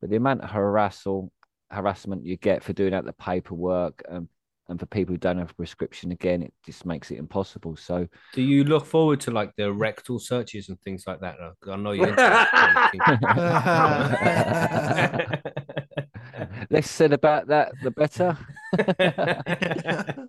[0.00, 1.32] but the amount of harassal
[1.70, 4.28] harassment you get for doing out the paperwork and
[4.68, 7.76] and for people who don't have a prescription again, it just makes it impossible.
[7.76, 11.36] So Do you look forward to like the rectal searches and things like that?
[11.68, 12.16] I know you're
[16.70, 18.36] less said about that, the better.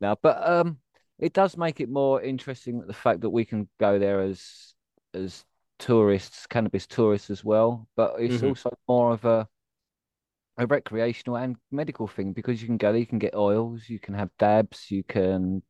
[0.00, 0.78] now but um,
[1.18, 4.72] it does make it more interesting the fact that we can go there as
[5.14, 5.44] as
[5.78, 7.88] tourists, cannabis tourists as well.
[7.96, 8.50] But it's Mhm.
[8.50, 9.48] also more of a
[10.56, 13.98] a recreational and medical thing because you can go there, you can get oils, you
[13.98, 15.62] can have dabs, you can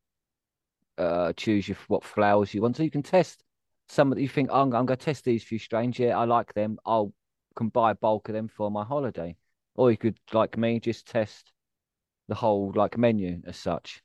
[0.97, 3.43] uh choose your what flowers you want, so you can test
[3.89, 5.99] some that you think oh, I'm, I'm going to test these few strains.
[5.99, 6.79] Yeah, I like them.
[6.85, 7.13] I'll
[7.57, 9.37] can buy a bulk of them for my holiday,
[9.75, 11.53] or you could like me just test
[12.29, 14.03] the whole like menu as such.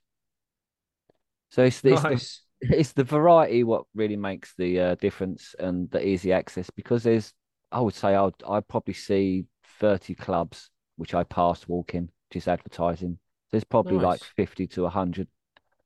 [1.50, 6.06] So it's, it's the it's the variety what really makes the uh, difference and the
[6.06, 7.32] easy access because there's
[7.72, 9.46] I would say I'd I'd probably see
[9.80, 13.18] 30 clubs which I passed walking just advertising.
[13.50, 15.26] There's probably like 50 to 100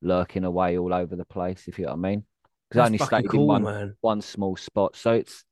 [0.03, 2.25] lurking away all over the place if you know what I mean.
[2.69, 3.97] Because I only stayed cool, in one man.
[4.01, 5.45] one small spot, so it's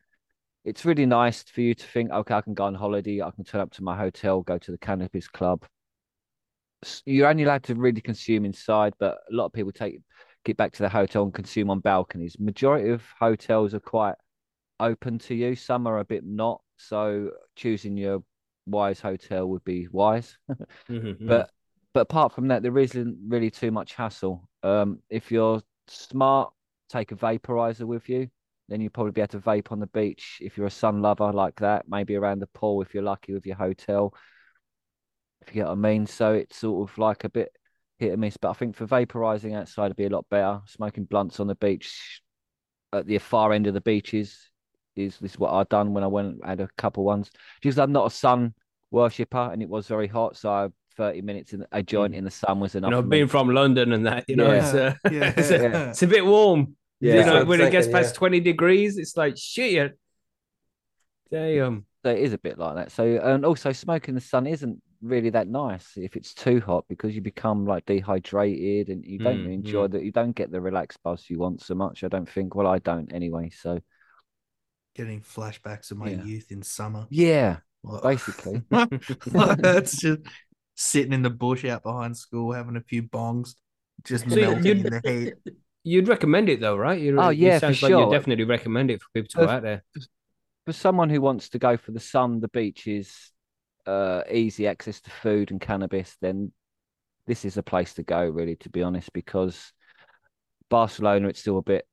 [0.65, 3.45] it's really nice for you to think, okay, I can go on holiday, I can
[3.45, 5.65] turn up to my hotel, go to the cannabis club.
[7.05, 10.01] You're only allowed to really consume inside, but a lot of people take
[10.45, 12.37] get back to the hotel and consume on balconies.
[12.39, 14.17] Majority of hotels are quite
[14.81, 15.55] open to you.
[15.55, 16.61] Some are a bit not.
[16.77, 18.25] So choosing your
[18.67, 20.37] wise hotel would be wise.
[20.89, 21.27] Mhm, mhm.
[21.27, 21.51] But
[21.95, 24.49] but apart from that, there isn't really too much hassle.
[24.63, 26.53] Um, if you're smart,
[26.89, 28.29] take a vaporizer with you.
[28.69, 31.33] Then you'll probably be able to vape on the beach if you're a sun lover
[31.33, 31.87] like that.
[31.89, 34.15] Maybe around the pool if you're lucky with your hotel.
[35.43, 36.07] If you get what I mean.
[36.07, 37.53] So it's sort of like a bit
[37.99, 38.37] hit and miss.
[38.37, 40.61] But I think for vaporizing outside would be a lot better.
[40.67, 42.23] Smoking blunts on the beach
[42.93, 44.51] at the far end of the beaches
[44.97, 47.31] is this is what I've done when I went had a couple ones.
[47.61, 48.55] Because I'm not a sun
[48.91, 52.19] worshipper and it was very hot, so I, 30 minutes in a joint Mm.
[52.19, 52.89] in the sun was enough.
[52.89, 53.17] you know, for me.
[53.19, 55.33] being from London and that, you know, it's, uh, Yeah.
[55.37, 55.89] it's, a, Yeah.
[55.91, 56.77] it's a bit warm.
[57.01, 58.19] Yeah, you know, what I'm when it gets past yeah.
[58.19, 59.73] 20 degrees, it's like shit.
[59.73, 59.89] yeah.
[61.31, 61.87] Damn.
[62.05, 62.93] So it is a bit like that.
[62.93, 67.15] So and also smoking the sun isn't really that nice if it's too hot because
[67.15, 70.05] you become like dehydrated and you don't Mm, enjoy that.
[70.05, 72.05] You don't get the relaxed buzz you want so much.
[72.05, 72.55] I don't think.
[72.55, 73.51] Well, I don't anyway.
[73.51, 73.79] So
[74.95, 76.25] Getting flashbacks of my Yeah.
[76.25, 77.07] youth in summer.
[77.11, 78.63] yeah, Well, basically.
[79.27, 80.21] That's just
[80.75, 83.55] sitting in the bush out behind school, having a few bongs,
[84.05, 85.35] just So melting you'd- in the heat.
[85.85, 87.01] You'd recommend it though, right?
[87.01, 88.11] You, Oh, yeah, for sounds like you sure.
[88.13, 89.83] definitely recommend it for people to go Uh, out there.
[90.65, 93.33] for someone who wants to go for the sun, the beaches,
[93.87, 96.53] uh, easy access to food and cannabis, then
[97.27, 99.73] this is a place to go, really, to be honest, because
[100.69, 101.85] Barcelona, it's still a bit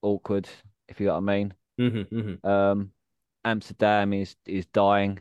[0.00, 0.48] awkward,
[0.88, 1.54] if you know what I mean.
[1.78, 2.44] Mhm, mhm.
[2.44, 2.92] Um,
[3.44, 5.20] Amsterdam is is dying.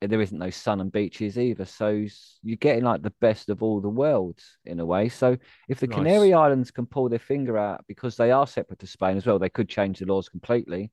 [0.00, 2.04] There isn't no sun and beaches either, so
[2.42, 5.08] you're getting like the best of all the worlds in a way.
[5.08, 5.36] So
[5.68, 5.94] if the Nice.
[5.96, 9.40] Canary Islands can pull their finger out because they are separate to Spain as well,
[9.40, 10.92] they could change the laws completely.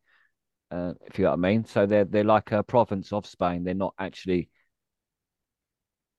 [0.71, 1.65] Uh, if you know what I mean.
[1.65, 3.63] So they're they're like a province of Spain.
[3.63, 4.49] They're not actually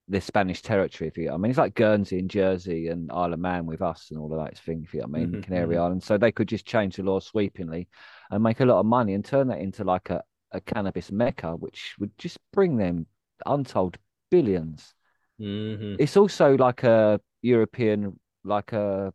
[0.08, 1.50] the Spanish territory, if you know I mean.
[1.50, 4.58] It's like Guernsey and Jersey and Isle of Man with us and all of that
[4.58, 5.78] thing, if you know I mean, Mhm, Canary mhm.
[5.78, 6.06] Islands.
[6.06, 7.88] So they could just change the law sweepingly
[8.30, 11.56] and make a lot of money and turn that into like a a cannabis mecca,
[11.56, 13.06] which would just bring them
[13.46, 13.98] untold
[14.30, 14.94] billions.
[15.38, 15.98] Mhm.
[15.98, 19.12] It's also like a European, like a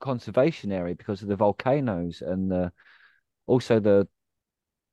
[0.00, 2.72] conservation area because of the volcanoes and the
[3.46, 4.08] also the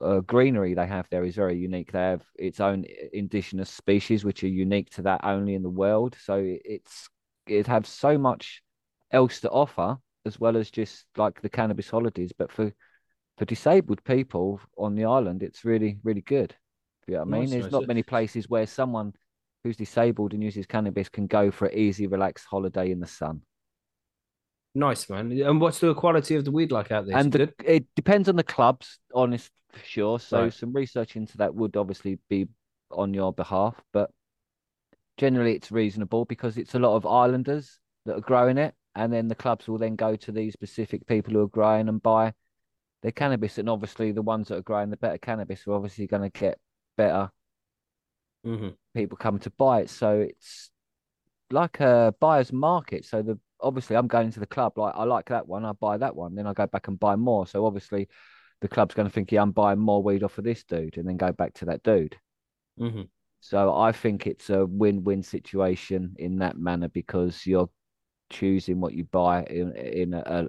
[0.01, 1.91] uh, greenery they have there is very unique.
[1.91, 6.15] They have its own indigenous species which are unique to that only in the world.
[6.21, 7.09] So it's
[7.47, 8.61] it has so much
[9.11, 12.31] else to offer as well as just like the cannabis holidays.
[12.37, 12.73] But for
[13.37, 16.55] for disabled people on the island, it's really really good.
[17.07, 17.41] You know what I mean?
[17.41, 17.71] Nice, There's nice.
[17.71, 19.13] not many places where someone
[19.63, 23.41] who's disabled and uses cannabis can go for an easy, relaxed holiday in the sun.
[24.77, 25.31] Nice man.
[25.31, 27.17] And what's the quality of the weed like out there?
[27.17, 30.19] and it the, it depends on the clubs, honest for sure.
[30.19, 30.53] So Right.
[30.53, 32.47] some research into that would obviously be
[32.91, 34.11] on your behalf, but
[35.17, 39.27] generally it's reasonable because it's a lot of islanders that are growing it, and then
[39.27, 42.33] the clubs will then go to these specific people who are growing and buy
[43.01, 46.29] their cannabis, and obviously the ones that are growing the better cannabis are obviously going
[46.29, 46.59] to get
[46.97, 47.31] better
[48.45, 48.77] Mhm.
[48.93, 49.89] people come to buy it.
[49.89, 50.69] So it's
[51.49, 53.05] like a buyer's market.
[53.05, 55.97] So the obviously I'm going to the club, like I like that one, I buy
[55.97, 57.47] that one, then I go back and buy more.
[57.47, 58.07] So obviously
[58.61, 61.07] the club's going to think, yeah, I'm buying more weed off of this dude, and
[61.07, 62.17] then go back to that dude.
[62.79, 63.09] Mhm.
[63.39, 67.69] So I think it's a win-win situation in that manner because you're
[68.29, 70.47] choosing what you buy in in a, a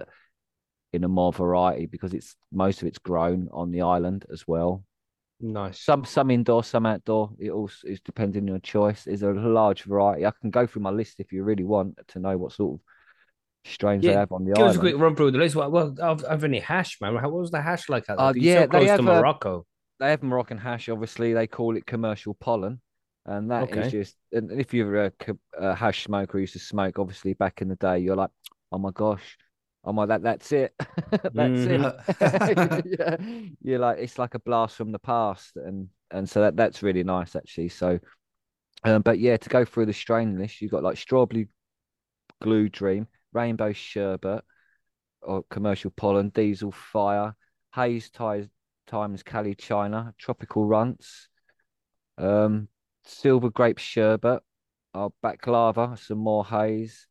[0.93, 4.85] in a more variety because it's most of it's grown on the island as well.
[5.41, 5.81] Nice.
[5.81, 7.31] Some some indoor, some outdoor.
[7.39, 9.05] It also is depending on your choice.
[9.05, 10.27] There's a large variety.
[10.27, 12.81] I can go through my list if you really want to know what sort of
[13.65, 15.55] strains they Yeah, have on the Give us a quick run through the list.
[15.57, 17.17] Well, well of, of any hash, man.
[17.17, 18.07] How, what was the hash like?
[18.17, 19.67] Uh, yeah, so they close to have a- Morocco.
[20.01, 20.89] They have Moroccan hash.
[20.89, 22.81] Obviously, they call it commercial pollen,
[23.27, 23.89] and that is Okay.
[23.89, 24.17] just.
[24.33, 25.13] And if you're a,
[25.59, 28.31] a hash smoker used to smoke, obviously back in the day, you're like,
[28.73, 29.39] oh my gosh,
[29.85, 30.75] oh my that that's it,
[31.35, 31.67] that's Mm-hmm.
[31.67, 31.93] it.
[32.85, 33.17] yeah.
[33.63, 37.05] You're like it's like a blast from the past, and and so that that's really
[37.05, 37.69] nice actually.
[37.71, 38.01] So,
[38.85, 41.49] um, but yeah, to go through the strain list, you've got like strawberry
[42.43, 44.43] glue dream, rainbow sherbet,
[45.23, 47.35] or commercial pollen, diesel fire,
[47.75, 48.49] haze ties
[48.87, 51.29] times Cali China, tropical runts,
[52.17, 52.69] um,
[53.05, 54.43] silver grape sherbet,
[54.95, 57.07] uh, baklava, some more haze,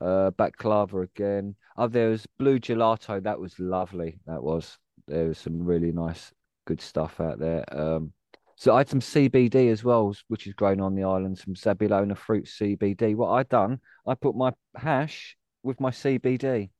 [0.00, 1.56] uh, baklava again.
[1.76, 3.22] Oh, there was blue gelato.
[3.22, 4.18] That was lovely.
[4.26, 4.78] That was.
[5.06, 6.32] There was some really nice,
[6.66, 7.64] good stuff out there.
[7.76, 8.12] Um,
[8.56, 12.16] so I had some CBD as well, which is grown on the island, some Zabulona
[12.16, 13.16] fruit CBD.
[13.16, 16.70] What I done, I put my hash with my CBD.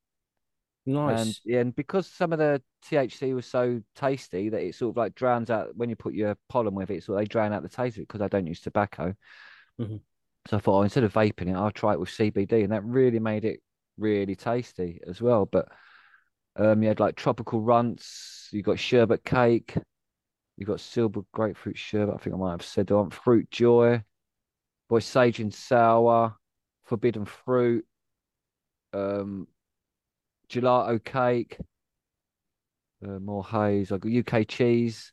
[0.86, 1.20] Nice.
[1.20, 4.96] And yeah, and because some of the THC was so tasty that it sort of
[4.96, 7.68] like drowns out when you put your pollen with it, so they drown out the
[7.68, 9.14] taste of it because I don't use tobacco.
[9.78, 10.00] Mhm.
[10.48, 12.84] So I thought, oh, instead of vaping it, I'll try it with CBD, and that
[12.84, 13.60] really made it
[13.98, 15.46] really tasty as well.
[15.46, 15.68] But
[16.56, 19.76] um, you had like tropical runts, you got sherbet cake,
[20.56, 22.14] you got silver grapefruit sherbet.
[22.14, 24.02] I think I might have said on fruit joy,
[24.88, 26.36] boy sage and sour,
[26.84, 27.86] forbidden fruit,
[28.92, 29.46] um,
[30.48, 31.58] gelato cake,
[33.04, 33.92] uh, more haze.
[33.92, 35.12] I got UK cheese.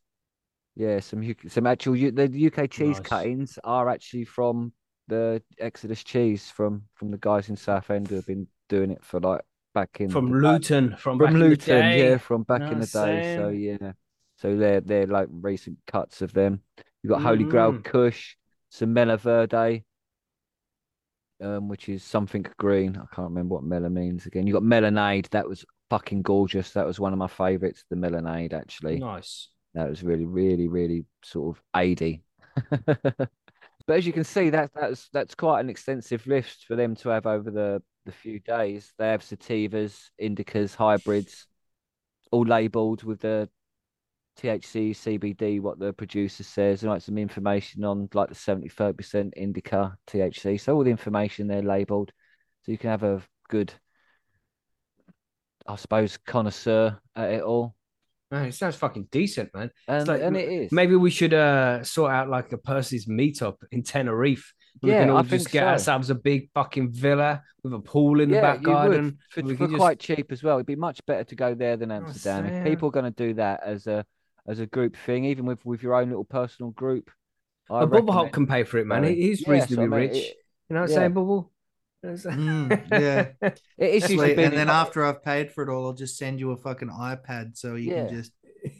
[0.75, 2.99] Yeah, some some actual the UK cheese Nice.
[2.99, 4.73] cuttings are actually from
[5.07, 9.19] the Exodus cheese from from the guys in Southend who have been doing it for
[9.19, 9.41] like
[9.73, 10.31] back in from.
[10.31, 13.35] Luton, from, back from Luton, yeah, from back know in the I'm day.
[13.35, 13.91] So yeah,
[14.37, 16.61] so they're they're like recent cuts of them.
[17.03, 17.83] You got Holy Grail Mm.
[17.83, 18.35] Kush,
[18.69, 19.83] some Mela Verde,
[21.41, 22.95] um, which is something green.
[22.95, 24.47] I can't remember what Mela means again.
[24.47, 25.29] You got Melonade.
[25.29, 26.71] that was fucking gorgeous.
[26.71, 28.99] That was one of my favorites, the Melonade, actually.
[28.99, 29.49] Nice.
[29.73, 32.21] That was really, really, really sort of aidy.
[32.85, 33.29] but
[33.87, 37.27] as you can see, that that's that's quite an extensive list for them to have
[37.27, 38.93] over the the few days.
[38.97, 41.45] They have sativas, indicas, hybrids,
[42.31, 43.49] all labelled with the
[44.41, 49.31] THC, CBD, what the producer says, and like some information on like the 70 30%
[49.35, 50.59] indica THC.
[50.59, 52.11] So all the information there labelled.
[52.63, 53.73] So you can have a good
[55.65, 57.75] I suppose connoisseur at it all.
[58.31, 59.71] Man, it sounds fucking decent, man.
[59.87, 60.71] And like and it is.
[60.71, 64.53] Maybe we should uh sort out like a Percy's meetup in Tenerife.
[64.81, 65.67] We Yeah, can all I just get so.
[65.67, 69.17] ourselves a big fucking villa with a pool in the back you would, garden.
[69.31, 70.57] for, We for just- quite cheap as well.
[70.57, 72.45] It'd be much better to go there than Amsterdam.
[72.45, 74.05] If people are going to do that as a
[74.47, 77.11] as a group thing, even with with your own little personal group,
[77.69, 79.01] I a bubble hop can pay for it, man.
[79.03, 79.15] going.
[79.15, 80.17] He- He's Yeah, so, reasonably mean, rich.
[80.17, 80.35] it-
[80.69, 80.95] you know what I'm yeah.
[80.97, 81.51] saying, Bubble?
[82.05, 83.27] Mm, yeah.
[83.77, 86.39] It is usually And then in- after I've paid for it all, I'll just send
[86.39, 88.05] you a fucking iPad so you Yeah.
[88.07, 88.31] can just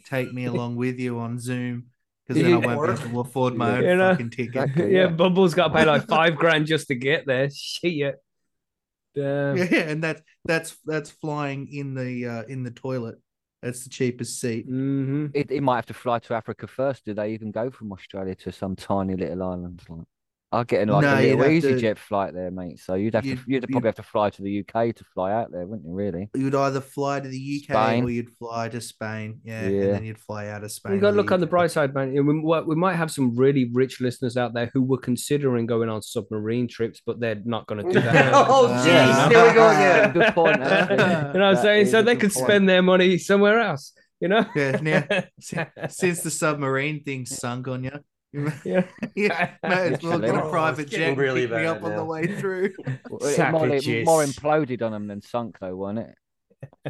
[0.06, 1.86] take me along with you on Zoom.
[2.26, 4.54] Because then I won't be able to afford my own You know, fucking ticket.
[4.56, 4.92] exactly.
[4.92, 5.08] yeah, Yeah.
[5.08, 7.48] Bubble's got to pay like five grand just to get there.
[7.54, 8.16] Shit.
[9.14, 9.56] Damn.
[9.56, 13.16] Yeah, and that's that's that's flying in the uh, in the toilet.
[13.62, 14.66] That's the cheapest seat.
[14.66, 17.04] hmm It, it might have to fly to Africa first.
[17.04, 19.82] Do they even go from Australia to some tiny little island?
[19.88, 20.06] Like,
[20.50, 22.78] I'll get in like No, a you'd little have to- EasyJet flight there, mate.
[22.78, 25.04] So you'd have You'd- to you'd, you'd- probably have to fly to the UK to
[25.12, 25.92] fly out there, wouldn't you?
[25.94, 26.30] Really?
[26.34, 27.36] You'd either fly to the
[27.68, 28.04] UK Spain.
[28.04, 29.40] or you'd fly to Spain.
[29.44, 29.80] Yeah, Yeah.
[29.82, 30.94] and then you'd fly out of Spain.
[30.94, 32.12] You got to look on the bright side, man.
[32.12, 35.90] We, we we might have some really rich listeners out there who were considering going
[35.90, 38.32] on submarine trips, but they're not going to do that.
[38.34, 39.28] oh, jeez, yeah.
[39.28, 40.12] there we go again.
[40.14, 40.60] Good point.
[40.62, 40.64] Eh?
[40.64, 40.96] actually.
[40.96, 41.86] you know what I'm That saying?
[41.88, 42.46] So they could point.
[42.46, 43.92] spend their money somewhere else.
[44.20, 44.46] You know?
[44.56, 45.04] Yeah, now
[45.90, 48.00] since the submarine thing sunk on you, you
[48.64, 48.84] yeah.
[49.14, 51.96] yeah, might as well get a Oh, private jet really pick me bad up on
[51.96, 52.72] the way through.
[53.10, 56.14] Well, more, more imploded on them than sunk, though, wasn't it?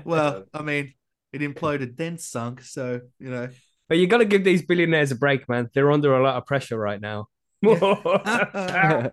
[0.04, 0.94] Well, I mean,
[1.32, 3.48] it imploded then sunk, so you know.
[3.88, 5.70] But you got to give these billionaires a break, man.
[5.74, 7.28] They're under a lot of pressure right now.
[7.62, 9.12] it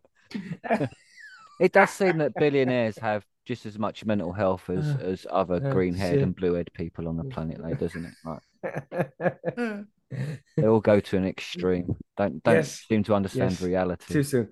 [1.71, 6.21] does seem that billionaires have just as much mental health as as other that's green-haired
[6.21, 8.13] and blue-haired people on the planet, though, doesn't it?
[8.25, 11.95] Like they all go to an extreme.
[12.17, 12.83] Don't don't Yes.
[12.87, 13.61] seem to understand Yes.
[13.61, 14.13] reality.
[14.13, 14.49] too soon.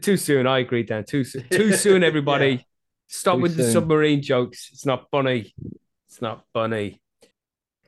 [0.00, 0.46] Too, soon.
[0.48, 1.04] I agree, Dan.
[1.04, 1.44] Too soon.
[1.50, 2.48] Too soon, everybody.
[2.50, 2.60] Yeah.
[3.08, 4.70] Stop Too with the submarine jokes.
[4.72, 5.54] It's not funny.
[6.08, 7.00] It's not funny.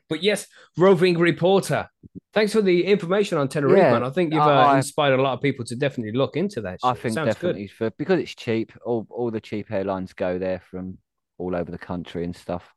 [0.08, 0.46] But yes,
[0.76, 1.88] roving reporter.
[2.34, 4.04] Thanks for the information on Tenerife, Yeah, man.
[4.04, 6.80] I think you've uh, I- inspired a lot of people to definitely look into that.
[6.82, 8.72] I think definitely for because it's cheap.
[8.84, 10.98] All all the cheap airlines go there from
[11.38, 12.72] all over the country and stuff.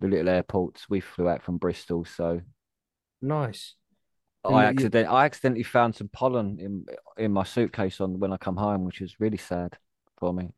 [0.00, 0.88] The little airports.
[0.88, 2.44] We flew out from Bristol, so good.
[3.22, 3.74] Nice.
[4.44, 6.84] And I you- accident I accidentally found some pollen in
[7.16, 9.78] in my suitcase on when I come home, which is really sad
[10.18, 10.50] for me.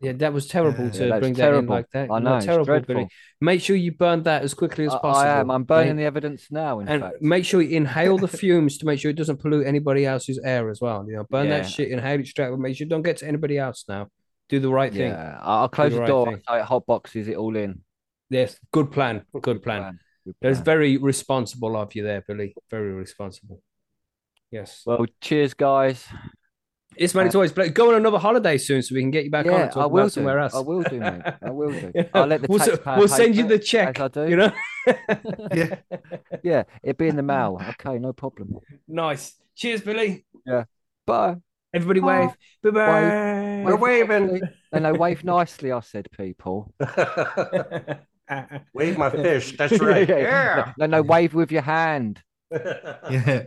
[0.00, 1.58] Yeah, that was terrible Yeah, to that was bring that terrible.
[1.60, 2.08] in like that.
[2.10, 2.94] I know, were it's terrible, dreadful.
[2.94, 3.08] Billy.
[3.40, 5.28] Make sure you burn that as quickly as I- possible.
[5.28, 5.50] I am.
[5.50, 5.98] I'm burning okay?
[5.98, 6.78] the evidence now.
[6.80, 9.66] In and fact, make sure you inhale the fumes to make sure it doesn't pollute
[9.66, 11.04] anybody else's air as well.
[11.08, 11.58] You know, burn Yeah.
[11.58, 12.58] that shit, inhale it straight away.
[12.58, 14.08] Make sure you don't get to anybody else now.
[14.48, 15.10] Do the right thing.
[15.10, 16.26] yeah, I- I'll close the the right door.
[16.26, 16.42] thing.
[16.48, 17.80] So it hot boxes it all in.
[18.30, 19.22] Yes, good plan.
[19.42, 19.82] Good plan.
[19.92, 19.98] Good
[20.40, 20.64] That's plan.
[20.64, 22.54] very responsible of you there, Billy.
[22.70, 23.62] Very responsible.
[24.50, 24.82] Yes.
[24.86, 26.06] Well, cheers, guys.
[26.96, 27.26] Yes, man.
[27.26, 27.74] It's always great.
[27.74, 29.82] Go on another holiday soon so we can get you back on yeah, and talk
[29.82, 30.54] I will about somewhere else.
[30.54, 31.22] I will do, mate.
[31.42, 31.92] I will do.
[31.94, 32.04] Yeah.
[32.14, 34.00] I'll let the we'll, s- taxpayer we'll send you the check.
[34.00, 34.28] as I do.
[34.28, 34.52] You know?
[35.54, 35.76] Yeah.
[36.42, 37.60] Yeah, it'd be in the mail.
[37.70, 38.56] Okay, no problem.
[38.88, 39.36] nice.
[39.54, 40.24] Cheers, Billy.
[40.46, 40.64] Yeah.
[41.06, 41.36] Bye.
[41.74, 42.30] Everybody wave.
[42.62, 43.62] Bye bye.
[43.64, 44.40] We're waving.
[44.72, 45.70] And they wave nicely.
[45.70, 46.72] I said, people.
[48.74, 49.56] Wave my fish.
[49.56, 50.08] That's right.
[50.08, 50.72] Yeah.
[50.78, 52.22] No, no, wave with your hand.
[53.10, 53.42] Yeah.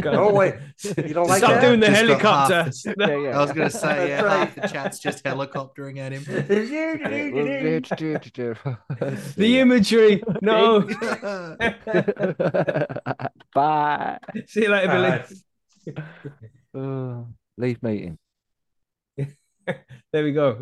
[0.00, 0.54] Don't wait.
[0.96, 1.60] You don't like Stop that?
[1.60, 2.70] doing the Just got half helicopter.
[2.70, 3.36] the- Yeah, yeah.
[3.38, 6.24] I was gonna say, yeah, That's half the chat's just helicoptering at him.
[9.36, 10.22] the imagery.
[10.40, 10.80] No.
[13.54, 14.18] Bye.
[14.46, 15.96] See you later, Billy.
[16.74, 17.24] Uh, Uh,
[17.58, 18.18] leave meeting.
[20.12, 20.58] There we go.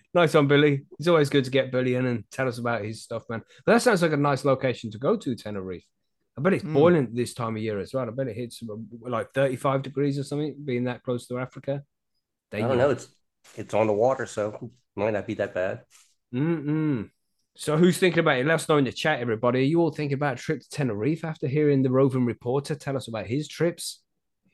[0.14, 0.82] nice one, Billy.
[0.98, 3.42] It's always good to get Billy in and tell us about his stuff, man.
[3.64, 5.84] But that sounds like a nice location to go to, Tenerife.
[6.36, 6.74] I bet it's Mm.
[6.74, 8.06] boiling this time of year as well.
[8.06, 8.62] I bet it hits
[9.00, 11.82] like 35 degrees or something, being that close to Africa.
[12.52, 12.90] I don't know.
[12.90, 13.08] It's
[13.56, 15.84] it's on the water, so might not be that bad.
[16.34, 17.10] Mm-mm.
[17.56, 18.46] So who's thinking about it?
[18.46, 19.60] Let us know in the chat, everybody.
[19.60, 22.96] Are you all thinking about a trip to Tenerife after hearing the roving reporter tell
[22.96, 24.02] us about his trips?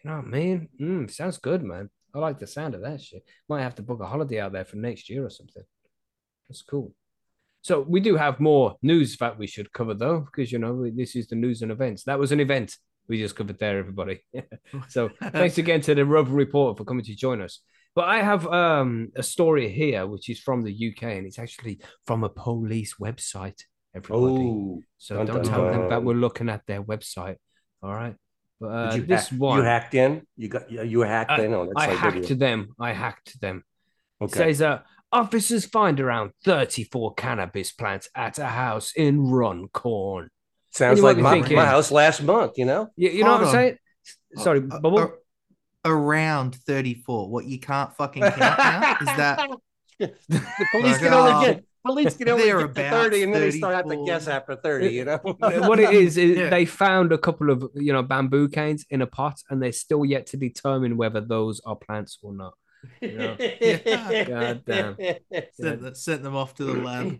[0.02, 0.68] You know what I mean?
[0.80, 1.90] Mm, sounds good, man.
[2.16, 3.24] I like the sound of that shit.
[3.48, 5.62] Might have to book a holiday out there for next year or something.
[6.48, 6.94] That's cool.
[7.60, 11.14] So we do have more news that we should cover though, because you know this
[11.14, 12.04] is the news and events.
[12.04, 12.74] That was an event
[13.08, 14.24] we just covered there, everybody.
[14.88, 17.60] so thanks again to the Rover reporter for coming to join us.
[17.94, 21.80] But I have um, a story here, which is from the UK, and it's actually
[22.06, 23.60] from a police website.
[23.94, 27.36] Everybody, Oh, so don't dun, tell them that we're looking at their website.
[27.82, 28.14] All right,
[28.64, 30.26] uh, you this hack- one, you hacked in.
[30.36, 31.54] You got you you were hacked I- in.
[31.54, 32.36] Oh, that's I like hacked video.
[32.36, 32.74] them.
[32.80, 33.64] I hacked them.
[34.20, 34.38] It Okay.
[34.52, 34.80] says uh,
[35.12, 40.30] officers find around 34 cannabis plants at a house in Runcorn.
[40.72, 42.52] Sounds like my, thinking- my house last month.
[42.58, 42.88] You know.
[42.96, 43.52] You, you know Hold what I'm on.
[43.62, 43.78] saying?
[44.36, 44.98] Sorry, Uh, Bubble.
[44.98, 45.08] uh,
[45.84, 47.30] around 34.
[47.30, 48.96] What you can't fucking count now?
[49.00, 49.50] Is that
[49.98, 50.12] the
[50.72, 53.34] police Like, can only oh, get police can only they're get to about thirty, and
[53.34, 54.88] then they start have to guess after thirty.
[54.88, 55.18] You know.
[55.38, 56.50] what it is is Yeah.
[56.50, 60.04] they found a couple of you know bamboo canes in a pot, and they're still
[60.04, 62.54] yet to determine whether those are plants or not.
[63.02, 64.96] God damn.
[65.52, 67.18] sent, sent them off to the lab?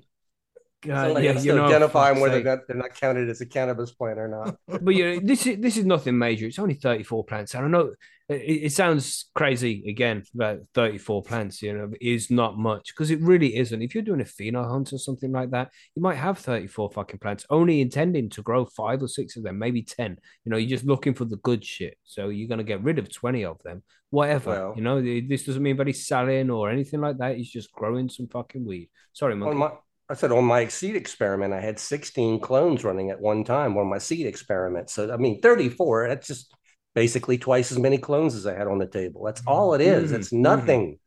[0.82, 3.46] God, Somebody yeah, you know, identify fuck's whether they're not, they're not counted as a
[3.46, 4.56] cannabis plant or not.
[4.82, 6.46] but you know, this is this is nothing major.
[6.46, 7.54] It's only 34 plants.
[7.54, 7.94] I don't know.
[8.28, 13.20] It, it sounds crazy again about 34 plants, you know, is not much because it
[13.20, 13.80] really isn't.
[13.82, 17.20] If you're doing a pheno hunt or something like that, you might have 34 fucking
[17.20, 20.16] plants, only intending to grow five or six of them, maybe 10.
[20.44, 21.96] You know, you're just looking for the good shit.
[22.04, 24.50] So you're going to get rid of 20 of them, whatever.
[24.50, 27.36] Well- you know, this doesn't mean he's selling or anything like that.
[27.36, 28.90] He's just growing some fucking weed.
[29.12, 29.70] Sorry, my
[30.08, 33.88] I said on my seed experiment, I had 16 clones running at one time on
[33.88, 34.88] my seed experiment.
[34.88, 36.08] So I mean, 34.
[36.08, 36.54] That's just
[36.96, 39.22] basically twice as many clones as I had on the table.
[39.22, 40.10] That's all it is.
[40.10, 40.98] Mhm, It's nothing.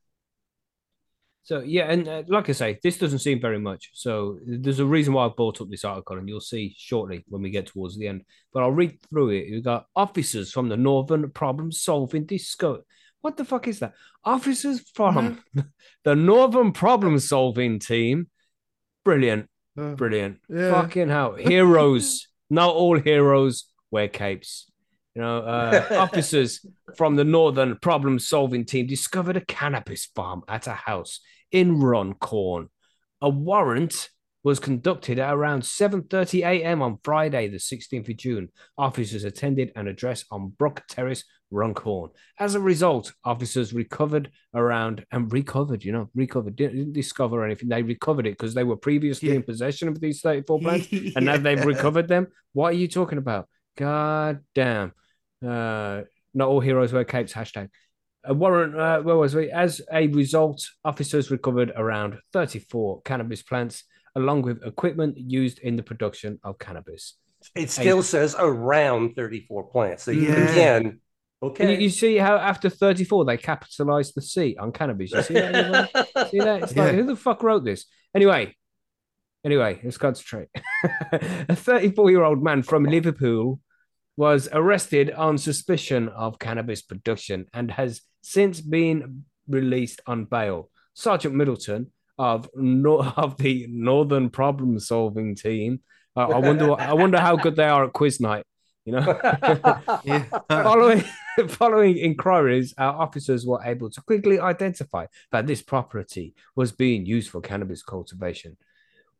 [1.43, 3.89] So yeah, and uh, like I say, this doesn't seem very much.
[3.93, 7.41] So there's a reason why I brought up this article, and you'll see shortly when
[7.41, 8.21] we get towards the end.
[8.53, 9.47] But I'll read through it.
[9.49, 12.83] We've got officers from the Northern Problem Solving Disco.
[13.21, 13.93] What the fuck is that?
[14.23, 15.43] Officers from
[16.03, 18.29] the Northern Problem Solving Team.
[19.03, 20.37] Brilliant, Uh, brilliant.
[20.49, 20.71] Yeah.
[20.71, 22.27] Fucking hell, heroes.
[22.51, 24.69] Not all heroes wear capes.
[25.15, 30.67] You know, uh, officers from the Northern Problem Solving Team discovered a cannabis farm at
[30.67, 31.19] a house
[31.51, 32.69] in Runcorn.
[33.21, 34.09] A warrant
[34.43, 36.81] was conducted at around 7:30 a.m.
[36.81, 38.49] on Friday, the 16th of June.
[38.77, 42.11] Officers attended an address on Brook Terrace, Runcorn.
[42.39, 47.67] As a result, officers recovered around and recovered, you know, recovered, didn't, didn't discover anything.
[47.67, 49.35] They recovered it because they were previously Yeah.
[49.35, 52.27] in possession of these 34 plants and now they've recovered them.
[52.53, 53.49] What are you talking about?
[53.79, 54.91] God damn.
[55.45, 56.01] Uh,
[56.33, 57.31] not all heroes wear capes.
[57.33, 57.69] Hashtag.
[58.25, 58.77] A warrant.
[58.77, 59.49] Uh, where was we?
[59.49, 65.83] As a result, officers recovered around 34 cannabis plants, along with equipment used in the
[65.83, 67.15] production of cannabis.
[67.55, 70.03] It still says around 34 plants.
[70.03, 70.51] So you Yeah.
[70.51, 70.99] again,
[71.41, 71.75] okay.
[71.75, 75.11] you, you see how after 34 they capitalized the C on cannabis.
[75.11, 75.55] You see that?
[75.55, 75.89] everybody?
[76.31, 76.63] See that?
[76.63, 77.85] It's like, who the fuck wrote this?
[78.13, 78.53] Anyway,
[79.45, 80.49] anyway, let's concentrate.
[81.13, 83.61] a 34 year old man from Liverpool
[84.19, 90.69] was arrested on suspicion of cannabis production and has since been released on bail.
[90.93, 95.79] Sergeant Middleton of no- of the Northern Problem Solving Team.
[96.17, 96.73] Uh, I wonder.
[96.77, 98.43] I wonder how good they are at quiz night.
[98.83, 99.19] You know.
[100.03, 100.25] Yeah.
[100.49, 101.03] Following,
[101.47, 107.29] following inquiries, our officers were able to quickly identify that this property was being used
[107.29, 108.57] for cannabis cultivation.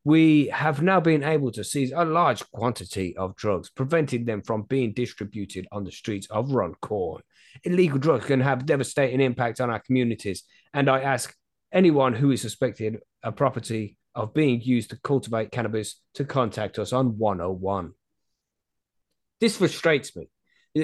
[0.04, 4.64] We have now been able to seize a large quantity of drugs, preventing them from
[4.64, 7.22] being distributed on the streets of Runcorn.
[7.64, 10.44] Illegal drugs can have devastating impact on our communities,
[10.74, 11.36] and I ask
[11.72, 16.94] anyone who is suspected a property of being used to cultivate cannabis to contact us
[16.94, 17.92] on 101.
[19.40, 20.30] This frustrates me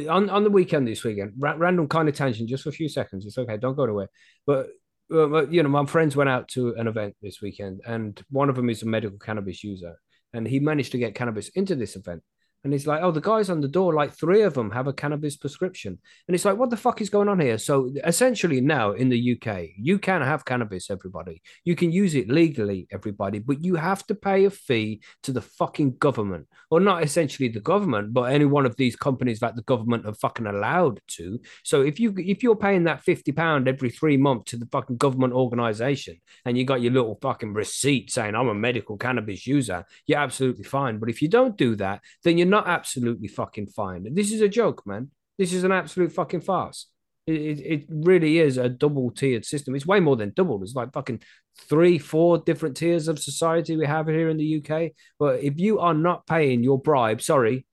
[0.10, 2.90] on, on the weekend this weekend, ra- random kind of tangent, just for a few
[2.90, 3.26] seconds.
[3.26, 3.86] It's okay, don't go.
[3.86, 4.08] But uh,
[4.46, 4.68] but,
[5.10, 8.70] you know, my friends went out to an event this weekend, and one of them
[8.70, 9.96] is a medical cannabis user,
[10.34, 12.24] and he managed to get cannabis into this event.
[12.66, 14.94] And he's like, oh, the guys on the door, like three of them have a
[14.94, 16.00] cannabis prescription.
[16.28, 17.60] And it's like, what the fuck is going on here?
[17.60, 21.44] So essentially, now in the UK, you can have cannabis, everybody.
[21.64, 25.44] You can use it legally, everybody, but you have to pay a fee to the
[25.44, 29.62] fucking government, or not essentially the government, but any one of these companies that the
[29.62, 31.40] government are fucking allowed to.
[31.64, 34.98] So if you if you're paying that fifty pound every three months to the fucking
[34.98, 39.86] government organization, and you got your little fucking receipt saying I'm a medical cannabis user,
[40.08, 40.98] you're absolutely fine.
[40.98, 44.14] But if you don't do that, then you're not absolutely fucking fine.
[44.14, 45.12] This is a joke, man.
[45.38, 46.88] This is an absolute fucking farce.
[47.28, 49.76] It, it, it really is a double tiered system.
[49.76, 50.62] It's way more than double.
[50.62, 51.22] It's like fucking
[51.68, 54.92] three, four different tiers of society we have here in the UK.
[55.18, 57.66] But if you are not paying your bribe, sorry,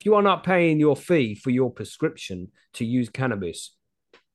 [0.00, 3.74] if you are not paying your fee for your prescription to use cannabis,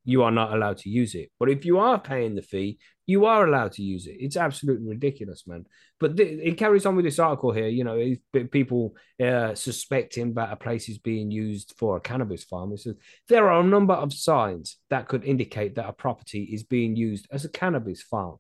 [0.06, 1.32] you are not allowed to use it.
[1.40, 2.78] But if you are paying the fee,
[3.08, 4.16] you are allowed to use it.
[4.20, 5.66] It's absolutely ridiculous, man.
[6.00, 7.68] But th- it carries on with this article here.
[7.68, 8.16] You know,
[8.52, 12.96] people uh, suspecting that a place is being used for a cannabis farm, it says
[13.28, 17.28] there are a number of signs that could indicate that a property is being used
[17.32, 18.38] as a cannabis farm.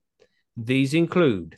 [0.56, 1.58] These include.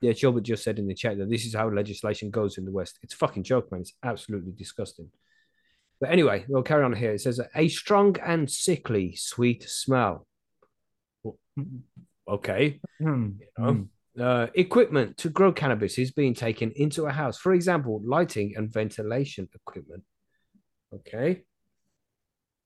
[0.00, 2.72] Yeah, Gilbert just said in the chat that this is how legislation goes in the
[2.72, 2.98] West.
[3.02, 3.82] It's a fucking joke, man.
[3.82, 5.10] It's absolutely disgusting.
[6.02, 7.12] But anyway, we'll carry on here.
[7.12, 10.26] It says a strong and sickly sweet smell.
[12.28, 12.80] Okay.
[12.98, 13.28] Hmm.
[13.56, 13.88] know,
[14.18, 17.38] Uh, equipment to grow cannabis is being taken into a house.
[17.38, 20.02] For example, lighting and ventilation equipment.
[20.92, 21.44] Okay.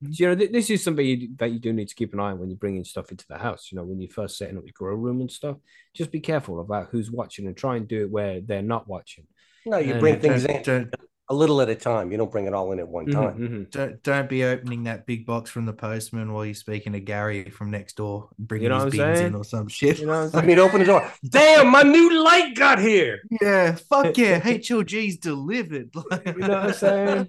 [0.02, 2.20] So, you know, th- this is something you, that you do need to keep an
[2.20, 3.68] eye on when you're bringing stuff into the house.
[3.70, 5.58] You know, when you're first setting up your grow room and stuff,
[5.94, 9.26] just be careful about who's watching and try and do it where they're not watching.
[9.66, 10.94] No, you And bring things Don't, in don't,
[11.28, 12.12] a little at a time.
[12.12, 13.38] You don't bring it all in at one Mhm, time.
[13.38, 13.70] mhm.
[13.70, 17.50] don't, don't be opening that big box from the postman while you're speaking to Gary
[17.50, 19.26] from next door, bringing know his beans saying?
[19.28, 19.98] in or some shit.
[19.98, 21.10] You know what I'm I mean, open the door.
[21.28, 23.20] Damn, my new light got here.
[23.40, 25.90] Yeah, fuck yeah, HLG's delivered.
[26.26, 27.28] You know what I'm saying?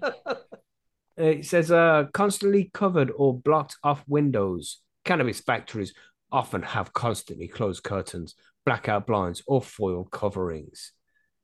[1.16, 4.78] It says uh, constantly covered or blocked off windows.
[5.04, 5.92] Cannabis factories
[6.30, 8.34] often have constantly closed curtains,
[8.64, 10.92] blackout blinds, or foil coverings.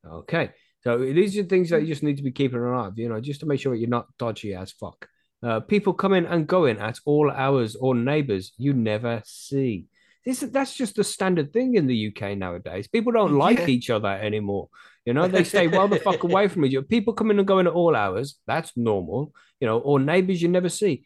[0.07, 0.51] Okay,
[0.85, 3.09] so these are things that you just need to be keeping an eye on, you
[3.09, 5.07] know, just to make sure you're not dodgy as fuck.
[5.41, 9.85] Uh, people coming and going at all hours or neighbors you never see.
[10.25, 12.87] This that's just the standard thing in the UK nowadays.
[12.87, 13.67] People don't like Yeah.
[13.67, 14.69] each other anymore.
[15.05, 16.85] You know, they stay well the fuck away from each other.
[16.85, 18.39] People come in and go in at all hours.
[18.47, 19.33] That's normal.
[19.59, 21.05] You know, or neighbors you never see.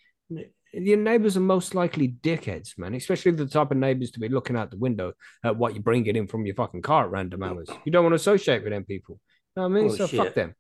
[0.71, 2.93] Your neighbors are most likely dickheads, man.
[2.93, 5.13] Especially the type of neighbors to be looking out the window
[5.43, 7.67] at what you're bringing in from your fucking car at random hours.
[7.85, 9.19] You don't want to associate with them people.
[9.55, 9.91] You know what I mean?
[9.91, 10.35] Oh, so fuck shit.
[10.35, 10.55] them.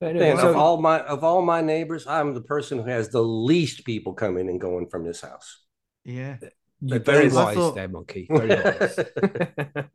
[0.00, 3.08] But anyway, so- of all my of all my neighbors, I'm the person who has
[3.10, 5.60] the least people coming and going from this house.
[6.04, 6.36] Yeah.
[6.80, 8.28] You're very then- wise thought- there, monkey.
[8.30, 8.98] Very wise.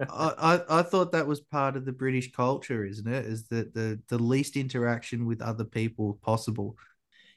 [0.10, 0.34] I,
[0.70, 3.26] I, I thought that was part of the British culture, isn't it?
[3.26, 6.76] Is that the, the least interaction with other people possible.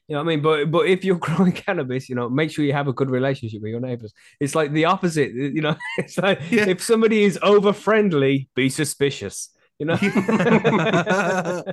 [0.09, 0.42] You know what I mean?
[0.42, 3.62] But but if you're growing cannabis, you know, make sure you have a good relationship
[3.62, 4.12] with your neighbors.
[4.40, 5.76] It's like the opposite, you know.
[5.98, 6.66] It's like Yeah.
[6.66, 9.50] if somebody is over friendly, be suspicious.
[9.79, 11.62] You know.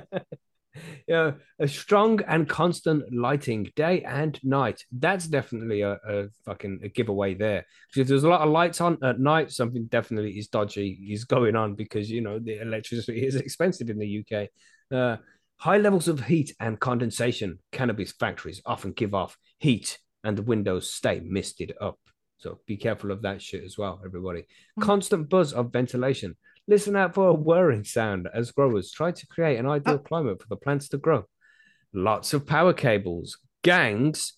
[1.08, 4.84] yeah, a strong and constant lighting day and night.
[4.92, 7.64] That's definitely a, a fucking a giveaway there.
[7.88, 11.24] Because if there's a lot of lights on at night, something definitely is dodgy is
[11.24, 14.48] going on because you know the electricity is expensive in the UK.
[14.92, 15.16] Uh,
[15.58, 17.58] high levels of heat and condensation.
[17.72, 21.98] Cannabis factories often give off heat, and the windows stay misted up.
[22.38, 24.44] So be careful of that shit as well, everybody.
[24.80, 26.36] Constant buzz of ventilation.
[26.66, 30.08] Listen out for a whirring sound as growers try to create an ideal ah.
[30.08, 31.24] climate for the plants to grow.
[31.92, 33.38] Lots of power cables.
[33.62, 34.34] Gangs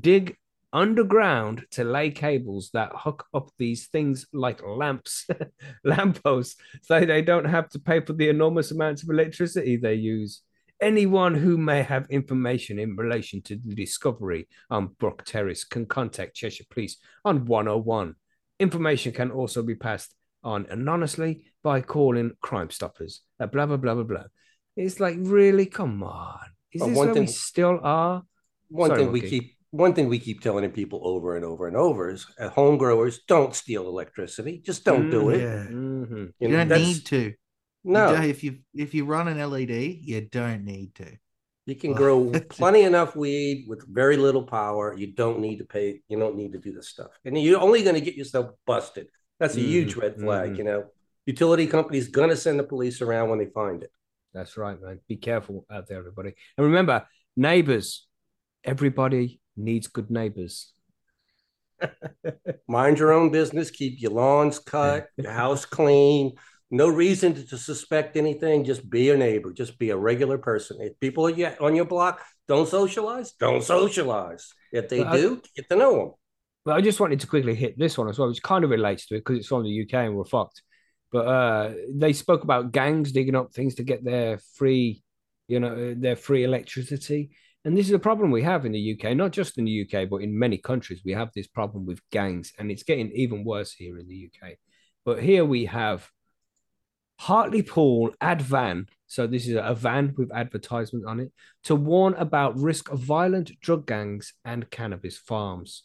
[0.00, 0.36] dig
[0.72, 5.26] underground to lay cables that hook up these things like lamps,
[5.84, 10.42] lampposts, so they don't have to pay for the enormous amounts of electricity they use.
[10.80, 16.36] Anyone who may have information in relation to the discovery on Brook Terrace can contact
[16.36, 18.14] Cheshire Police on 101.
[18.58, 23.22] Information can also be passed on anonymously by calling Crime Stoppers.
[23.38, 24.24] Uh, blah blah blah blah blah.
[24.76, 26.38] It's like really, come on.
[26.72, 28.22] Is Well, this one where we thing- still are?
[28.68, 31.76] One Sorry, thing we keep one thing we keep telling people over and over and
[31.76, 34.60] over is at home growers don't steal electricity.
[34.64, 35.40] Just don't do it.
[35.40, 35.66] Yeah.
[35.68, 36.32] Mhm.
[36.40, 37.34] You know, don't need to.
[37.84, 41.06] No, don't- if you if you run an LED, you don't need to.
[41.66, 44.94] you can grow plenty enough weed with very little power.
[44.96, 46.00] You don't need to pay.
[46.08, 49.08] You don't need to do this stuff, and you're only going to get yourself busted.
[49.40, 50.50] That's a huge red flag.
[50.52, 50.58] mhm.
[50.58, 50.84] You know,
[51.26, 53.90] utility companies gonna send the police around when they find it.
[54.32, 55.00] That's right, man.
[55.08, 56.34] Be careful out there, everybody.
[56.56, 58.06] And remember, neighbors.
[58.62, 60.72] Everybody needs good neighbors.
[62.68, 63.70] Mind your own business.
[63.70, 66.36] Keep your lawns cut, your house clean.
[66.70, 68.64] No reason to, to suspect anything.
[68.64, 69.52] Just be a neighbor.
[69.52, 70.78] Just be a regular person.
[70.80, 74.52] If people are on your block don't socialize, don't socialize.
[74.72, 76.12] If they But I- do, get to know them.
[76.70, 79.06] But I just wanted to quickly hit this one as well, which kind of relates
[79.06, 80.62] to it because it's from the UK and we're fucked.
[81.10, 85.02] But uh, they spoke about gangs digging up things to get their free,
[85.48, 87.30] you know, their free electricity.
[87.64, 90.08] And this is a problem we have in the UK, not just in the UK,
[90.08, 91.02] but in many countries.
[91.04, 94.52] We have this problem with gangs, and it's getting even worse here in the UK.
[95.04, 96.08] But here we have
[97.18, 98.86] Hartlepool ad van.
[99.08, 101.32] So this is a van with advertisement on it
[101.64, 105.82] to warn about risk of violent drug gangs and cannabis farms.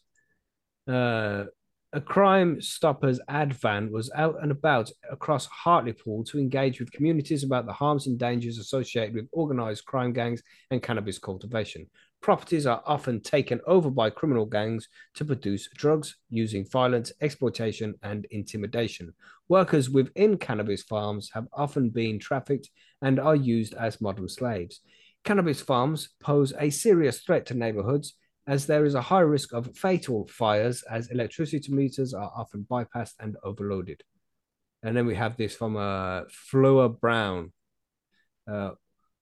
[0.88, 1.46] Uh,
[1.94, 7.44] a Crime Stoppers ad van was out and about across Hartlepool to engage with communities
[7.44, 11.88] about the harms and dangers associated with organized crime gangs and cannabis cultivation.
[12.20, 18.26] Properties are often taken over by criminal gangs to produce drugs using violence, exploitation, and
[18.32, 19.14] intimidation.
[19.48, 22.70] Workers within cannabis farms have often been trafficked
[23.02, 24.82] and are used as modern slaves.
[25.24, 28.16] Cannabis farms pose a serious threat to neighborhoods
[28.48, 33.16] as there is a high risk of fatal fires as electricity meters are often bypassed
[33.20, 34.04] and overloaded.
[34.84, 37.52] And then we have this from uh, Fleur Brown.
[38.50, 38.72] Uh,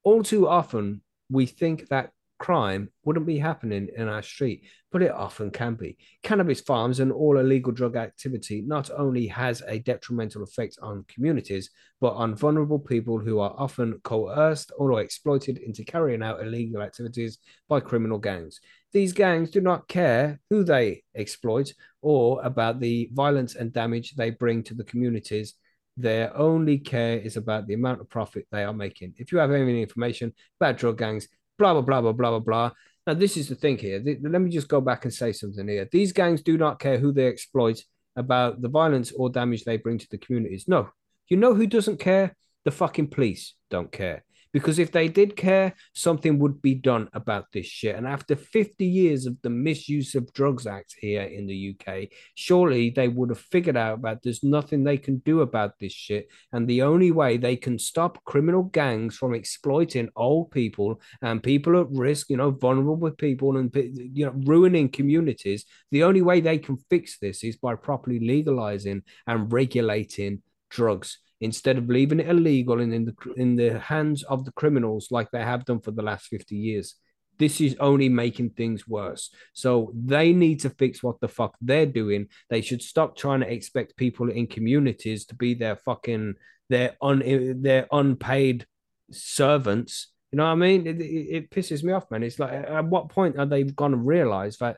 [0.04, 2.12] all too often, we think that
[2.44, 5.98] crime wouldn't be happening in our street, but it often can be.
[6.24, 11.70] Cannabis farms and all illegal drug activity not only has a detrimental effect on communities,
[12.02, 17.38] but on vulnerable people who are often coerced or exploited into carrying out illegal activities
[17.70, 18.60] by criminal gangs.
[18.94, 24.30] These gangs do not care who they exploit or about the violence and damage they
[24.30, 25.56] bring to the communities.
[25.98, 29.16] Their only care is about the amount of profit they are making.
[29.18, 31.28] If you have any information about drug gangs,
[31.58, 32.72] blah, blah, blah, blah, blah, blah, blah.
[33.08, 34.02] Now, this is the thing here.
[34.22, 35.90] Let me just go back and say something here.
[35.92, 37.84] These gangs do not care who they exploit
[38.16, 40.68] about the violence or damage they bring to the communities.
[40.68, 40.90] No.
[41.30, 42.36] You know who doesn't care?
[42.64, 44.24] The fucking police don't care
[44.54, 47.96] Because if they did care, something would be done about this shit.
[47.96, 52.92] And after 50 years of the Misuse of Drugs Act here in the UK, surely
[52.92, 56.28] they would have figured out that there's nothing they can do about this shit.
[56.52, 61.80] And the only way they can stop criminal gangs from exploiting old people and people
[61.80, 66.60] at risk, you know, vulnerable people and, you know, ruining communities, the only way they
[66.60, 72.80] can fix this is by properly legalizing and regulating drugs instead of leaving it illegal
[72.80, 76.02] and in the in the hands of the criminals like they have done for the
[76.02, 76.96] last 50 years.
[77.38, 79.30] This is only making things worse.
[79.54, 82.28] So they need to fix what the fuck they're doing.
[82.50, 86.36] They should stop trying to expect people in communities to be their fucking
[86.70, 88.66] their un their unpaid
[89.12, 90.12] servants.
[90.32, 90.88] You know what i mean?
[90.88, 92.24] It, it, it pisses me off man.
[92.24, 94.78] It's like at what point are they going to realize that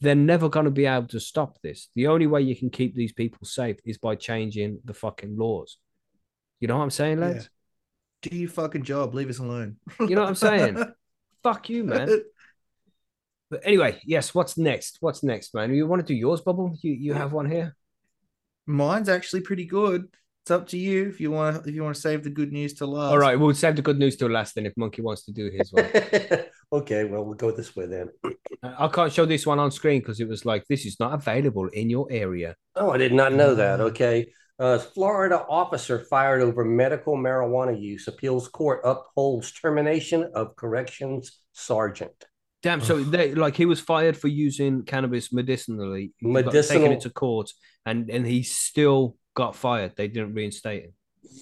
[0.00, 1.88] they're never going to be able to stop this.
[1.94, 5.76] The only way you can keep these people safe is by changing the fucking laws.
[6.60, 7.48] You know what I'm saying, lads?
[8.22, 8.30] Yeah.
[8.30, 9.14] Do your fucking job.
[9.14, 9.76] Leave us alone.
[10.00, 10.82] you know what I'm saying?
[11.42, 12.22] Fuck you, man.
[13.50, 14.34] But anyway, yes.
[14.34, 14.98] What's next?
[15.00, 15.72] What's next, man?
[15.72, 16.76] You want to do yours, Bubble?
[16.82, 17.76] You you have one here.
[18.66, 20.08] Mine's actually pretty good.
[20.48, 21.66] It's up to you if you want.
[21.66, 23.10] If you want to save the good news to last.
[23.10, 24.54] All right, we'll save the good news to last.
[24.54, 25.84] Then, if Monkey wants to do his one.
[26.72, 28.08] okay, well, we'll go this way then.
[28.62, 31.68] I can't show this one on screen because it was like this is not available
[31.68, 32.56] in your area.
[32.74, 33.78] Oh, I did not know that.
[33.78, 33.90] Mm.
[33.90, 34.32] Okay.
[34.58, 38.08] Uh, Florida officer fired over medical marijuana use.
[38.08, 42.26] Appeals court upholds termination of corrections sergeant.
[42.62, 42.80] Damn.
[42.80, 46.12] So they like he was fired for using cannabis medicinally.
[46.20, 46.82] Medicinal.
[46.82, 47.50] Taking it to court,
[47.86, 49.92] and and he still got fired.
[49.96, 50.92] They didn't reinstate him.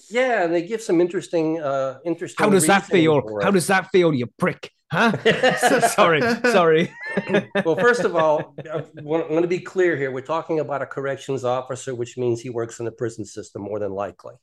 [0.09, 2.43] Yeah, and they give some interesting, uh, interesting.
[2.43, 3.39] How does that feel?
[3.41, 4.71] How does that feel, you prick?
[4.91, 5.11] Huh?
[5.89, 6.93] sorry, sorry.
[7.65, 10.11] well, first of all, I want to be clear here.
[10.11, 13.79] We're talking about a corrections officer, which means he works in the prison system more
[13.79, 14.35] than likely.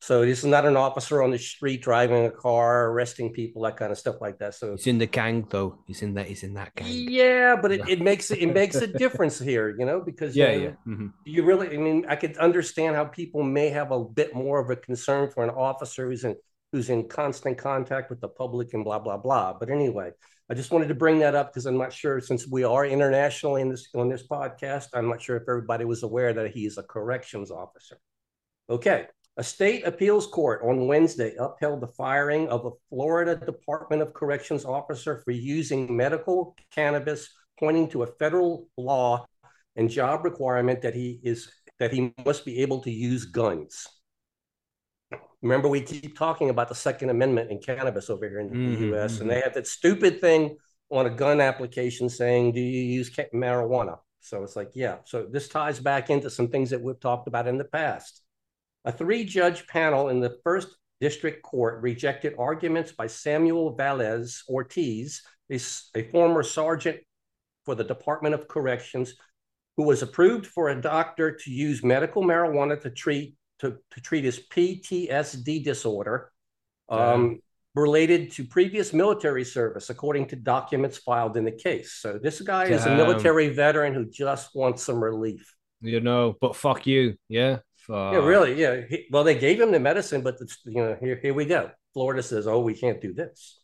[0.00, 3.76] So this is not an officer on the street driving a car, arresting people, that
[3.76, 4.54] kind of stuff like that.
[4.54, 5.80] So he's in the gang, though.
[5.86, 6.26] He's in that.
[6.26, 6.86] He's in that gang.
[6.88, 10.52] Yeah, but it, it makes it, it makes a difference here, you know, because yeah,
[10.52, 10.92] you, know, yeah.
[10.92, 11.06] Mm-hmm.
[11.24, 11.74] you really.
[11.74, 15.30] I mean, I could understand how people may have a bit more of a concern
[15.30, 16.36] for an officer who's in
[16.72, 19.54] who's in constant contact with the public and blah blah blah.
[19.58, 20.10] But anyway,
[20.50, 23.62] I just wanted to bring that up because I'm not sure since we are internationally
[23.62, 26.78] in this on this podcast, I'm not sure if everybody was aware that he is
[26.78, 27.98] a corrections officer.
[28.70, 29.06] Okay.
[29.36, 34.64] A state appeals court on Wednesday upheld the firing of a Florida Department of Corrections
[34.64, 39.24] officer for using medical cannabis, pointing to a federal law
[39.76, 43.86] and job requirement that he is that he must be able to use guns.
[45.42, 48.90] Remember, we keep talking about the Second Amendment in cannabis over here in the Mhm,
[48.92, 50.56] US, and they have that stupid thing
[50.90, 53.98] on a gun application saying, Do you use marijuana?
[54.20, 54.98] So it's like, yeah.
[55.04, 58.22] So this ties back into some things that we've talked about in the past.
[58.84, 60.68] A three judge panel in the first
[61.00, 66.98] district court rejected arguments by Samuel Valles Ortiz, a former sergeant
[67.64, 69.14] for the Department of Corrections,
[69.76, 74.24] who was approved for a doctor to use medical marijuana to treat to, to treat
[74.24, 76.30] his PTSD disorder
[76.88, 77.40] um,
[77.74, 81.92] related to previous military service, according to documents filed in the case.
[81.94, 85.54] So this guy is a military veteran who just wants some relief.
[85.80, 87.14] You know, but fuck you.
[87.28, 87.58] Yeah.
[87.76, 88.14] Fuck.
[88.14, 88.54] Yeah, really.
[88.54, 88.82] Yeah.
[88.88, 91.70] He- well, they gave him the medicine, but it's, you know, here, here we go.
[91.94, 93.60] Florida says, oh, we can't do this.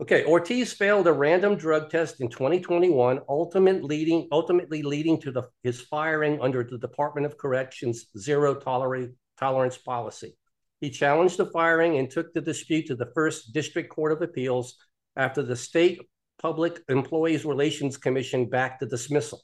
[0.00, 5.42] Okay, Ortiz failed a random drug test in 2021, ultimate leading, ultimately leading to the,
[5.64, 10.36] his firing under the Department of Corrections zero tolerate, tolerance policy.
[10.80, 14.76] He challenged the firing and took the dispute to the First District Court of Appeals
[15.16, 16.00] after the State
[16.40, 19.42] Public Employees Relations Commission backed the dismissal.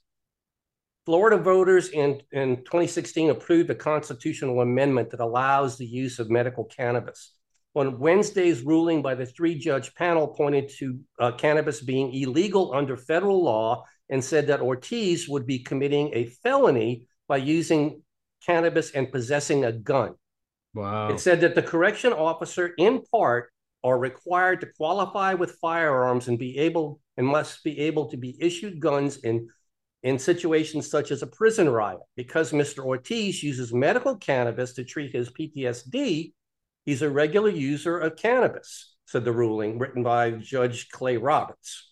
[1.07, 6.65] Florida voters in, in 2016 approved a constitutional amendment that allows the use of medical
[6.65, 7.35] cannabis.
[7.75, 12.97] On Wednesday's ruling by the three judge panel pointed to uh, cannabis being illegal under
[12.97, 18.03] federal law and said that Ortiz would be committing a felony by using
[18.45, 20.15] cannabis and possessing a gun.
[20.75, 21.09] Wow.
[21.09, 23.51] It said that the correction officer, in part,
[23.85, 28.37] are required to qualify with firearms and be able and must be able to be
[28.41, 29.49] issued guns in
[30.05, 32.01] in situations such as a prison riot.
[32.15, 32.85] Because Mr.
[32.85, 36.33] Ortiz uses medical cannabis to treat his PTSD,
[36.85, 41.91] he's a regular user of cannabis, said the ruling written by Judge Clay Roberts.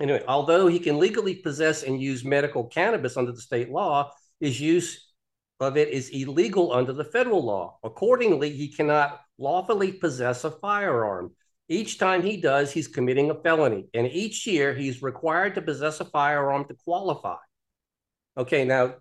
[0.00, 4.60] Anyway, although he can legally possess and use medical cannabis under the state law, his
[4.60, 5.11] use
[5.62, 7.78] of it is illegal under the federal law.
[7.82, 11.32] Accordingly, he cannot lawfully possess a firearm.
[11.68, 16.00] Each time he does, he's committing a felony, and each year he's required to possess
[16.00, 17.36] a firearm to qualify.
[18.36, 18.94] Okay, now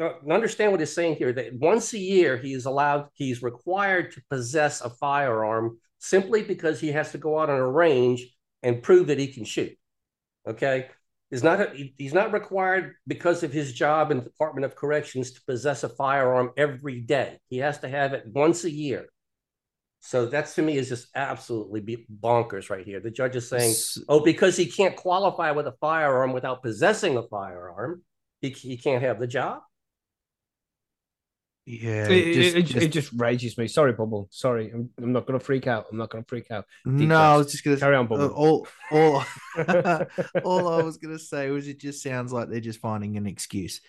[0.00, 4.12] uh, understand what he's saying here that once a year he is allowed, he's required
[4.12, 8.26] to possess a firearm simply because he has to go out on a range
[8.62, 9.76] and prove that he can shoot.
[10.46, 10.88] Okay,
[11.34, 15.40] he's not he's not required because of his job in the Department of Corrections to
[15.42, 17.40] possess a firearm every day.
[17.48, 19.06] He has to have it once a year.
[19.98, 23.00] So that's to me is just absolutely bonkers right here.
[23.00, 23.74] The judge is saying,
[24.08, 28.04] "Oh, because he can't qualify with a firearm without possessing a firearm,
[28.40, 29.62] he, he can't have the job."
[31.66, 33.68] Yeah, It, just- it, it, just- it just rages me.
[33.68, 34.28] Sorry, Bubble.
[34.30, 35.86] Sorry, I'm, I'm not gonna freak out.
[35.90, 36.66] I'm not gonna freak out.
[36.84, 38.28] Deep no, I was just gonna Carry on, uh, Bubble.
[38.34, 39.24] all all
[40.44, 43.80] all I was gonna say was it just sounds like they're just finding an excuse.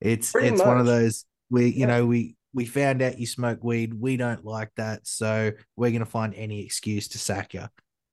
[0.00, 1.86] It's Pretty it's one of those we you Yeah.
[1.86, 3.94] know we we found out you smoke weed.
[3.94, 7.64] We don't like that, so we're gonna find any excuse to sack you.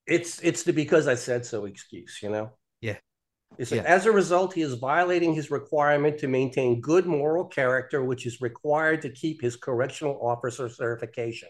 [0.07, 2.51] It's it's the because I said so excuse, you know.
[2.81, 2.97] Yeah.
[3.57, 3.87] It's like, Yeah.
[3.87, 8.41] as a result, he is violating his requirement to maintain good moral character, which is
[8.41, 11.49] required to keep his correctional officer certification.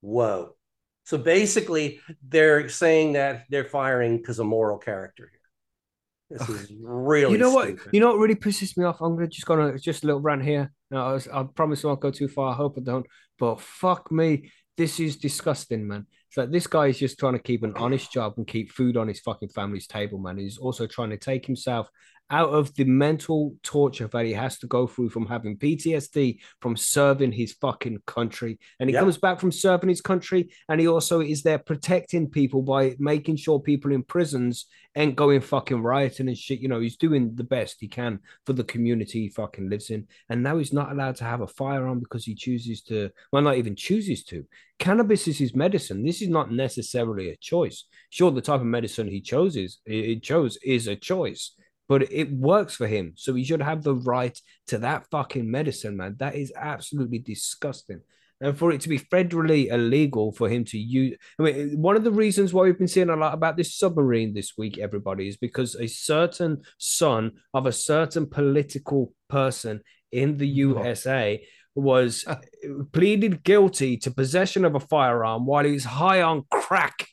[0.00, 0.56] Whoa.
[1.04, 6.38] So basically, they're saying that they're firing because of moral character here.
[6.38, 7.76] This is really you know what?
[7.92, 9.00] You know what really pisses me off?
[9.00, 10.72] I'm gonna just gonna just a little rant here.
[10.90, 12.52] No, I, was, I promise I won't go too far.
[12.52, 13.06] I hope I don't.
[13.38, 16.06] But fuck me, this is disgusting, man.
[16.32, 18.96] It's like this guy is just trying to keep an honest job and keep food
[18.96, 20.38] on his fucking family's table, man.
[20.38, 21.90] He's also trying to take himself
[22.32, 26.76] out of the mental torture that he has to go through from having PTSD from
[26.76, 28.58] serving his fucking country.
[28.80, 32.62] And he comes back from serving his country, and he also is there protecting people
[32.62, 34.66] by making sure people in prisons
[34.96, 36.60] ain't going fucking rioting and shit.
[36.60, 40.06] You know, he's doing the best he can for the community he fucking lives in.
[40.28, 43.56] And now he's not allowed to have a firearm because he chooses to, well, not
[43.56, 44.46] even chooses to.
[44.78, 46.04] Cannabis is his medicine.
[46.04, 47.84] This is not necessarily a choice.
[48.10, 51.52] Sure, the type of medicine he chooses, he chose is a choice,
[51.88, 53.12] but it works for him.
[53.16, 56.16] So he should have the right to that fucking medicine, man.
[56.18, 58.00] That is absolutely disgusting.
[58.42, 62.02] And for it to be federally illegal for him to use, I mean, one of
[62.02, 65.36] the reasons why we've been seeing a lot about this submarine this week, everybody, is
[65.36, 69.80] because a certain son of a certain political person
[70.10, 72.24] in the USA was
[72.92, 77.06] pleaded guilty to possession of a firearm while he was high on crack.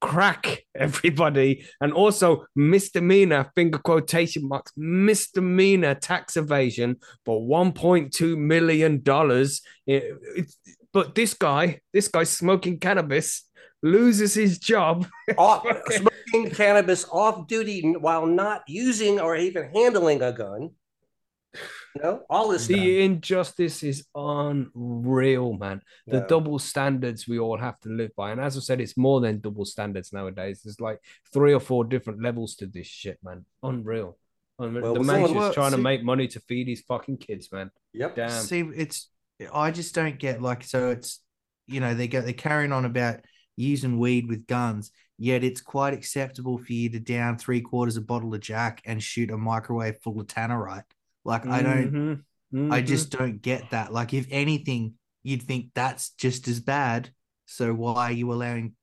[0.00, 9.60] Crack, everybody, and also misdemeanor finger quotation marks misdemeanor tax evasion for 1.2 million dollars.
[9.86, 10.04] It-
[10.36, 10.56] it's-
[10.92, 13.44] But this guy, this guy smoking cannabis,
[13.82, 15.06] loses his job.
[15.38, 20.70] off, smoking cannabis off duty while not using or even handling a gun.
[21.96, 22.76] You know, all this stuff.
[22.76, 25.82] The injustice is unreal, man.
[26.06, 26.26] The Yeah.
[26.28, 28.30] double standards we all have to live by.
[28.30, 30.60] And as I said, it's more than double standards nowadays.
[30.62, 31.00] There's like
[31.32, 33.44] three or four different levels to this shit, man.
[33.62, 34.16] Unreal.
[34.58, 34.82] Unreal.
[34.82, 37.50] Well, the we're man's just Well, trying to make money to feed his fucking kids,
[37.50, 37.70] man.
[37.94, 38.14] Yep.
[38.14, 38.30] Damn.
[38.42, 39.10] See, it's
[39.52, 41.20] I just don't get like so it's
[41.66, 43.20] you know they go they're carrying on about
[43.56, 48.04] using weed with guns, yet it's quite acceptable for you to down three quarters of
[48.04, 50.84] a bottle of Jack and shoot a microwave full of tannerite.
[51.24, 52.24] Like I don't, Mhm,
[52.70, 52.82] I mhm.
[52.82, 53.92] just don't get that.
[53.92, 57.10] Like if anything, you'd think that's just as bad.
[57.46, 58.76] So why are you allowing,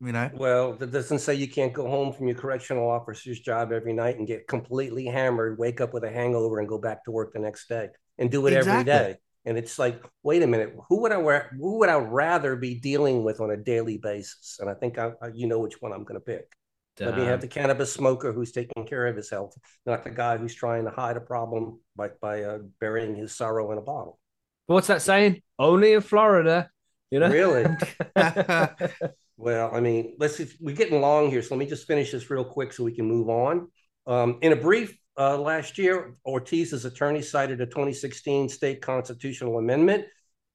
[0.00, 0.30] you know?
[0.30, 4.18] Well, that doesn't say you can't go home from your correctional officer's job every night
[4.18, 7.38] and get completely hammered, wake up with a hangover, and go back to work the
[7.38, 8.84] next day and do it every Exactly.
[8.84, 9.16] day.
[9.46, 11.50] And it's like, wait a minute, who would I wear?
[11.58, 14.58] Who would I rather be dealing with on a daily basis?
[14.60, 16.52] And I think I, I you know which one I'm going to pick.
[17.00, 20.36] Let me have the cannabis smoker who's taking care of his health, not the guy
[20.36, 24.18] who's trying to hide a problem by by uh, burying his sorrow in a bottle.
[24.66, 25.42] What's that saying?
[25.58, 26.70] Only in Florida,
[27.10, 27.30] you know?
[27.30, 27.66] Really?
[29.38, 32.28] Well, I mean, let's see, we're getting long here, so let me just finish this
[32.28, 33.68] real quick so we can move on.
[34.04, 40.06] Um, in a brief uh, last year, Ortiz's attorney cited a 2016 state constitutional amendment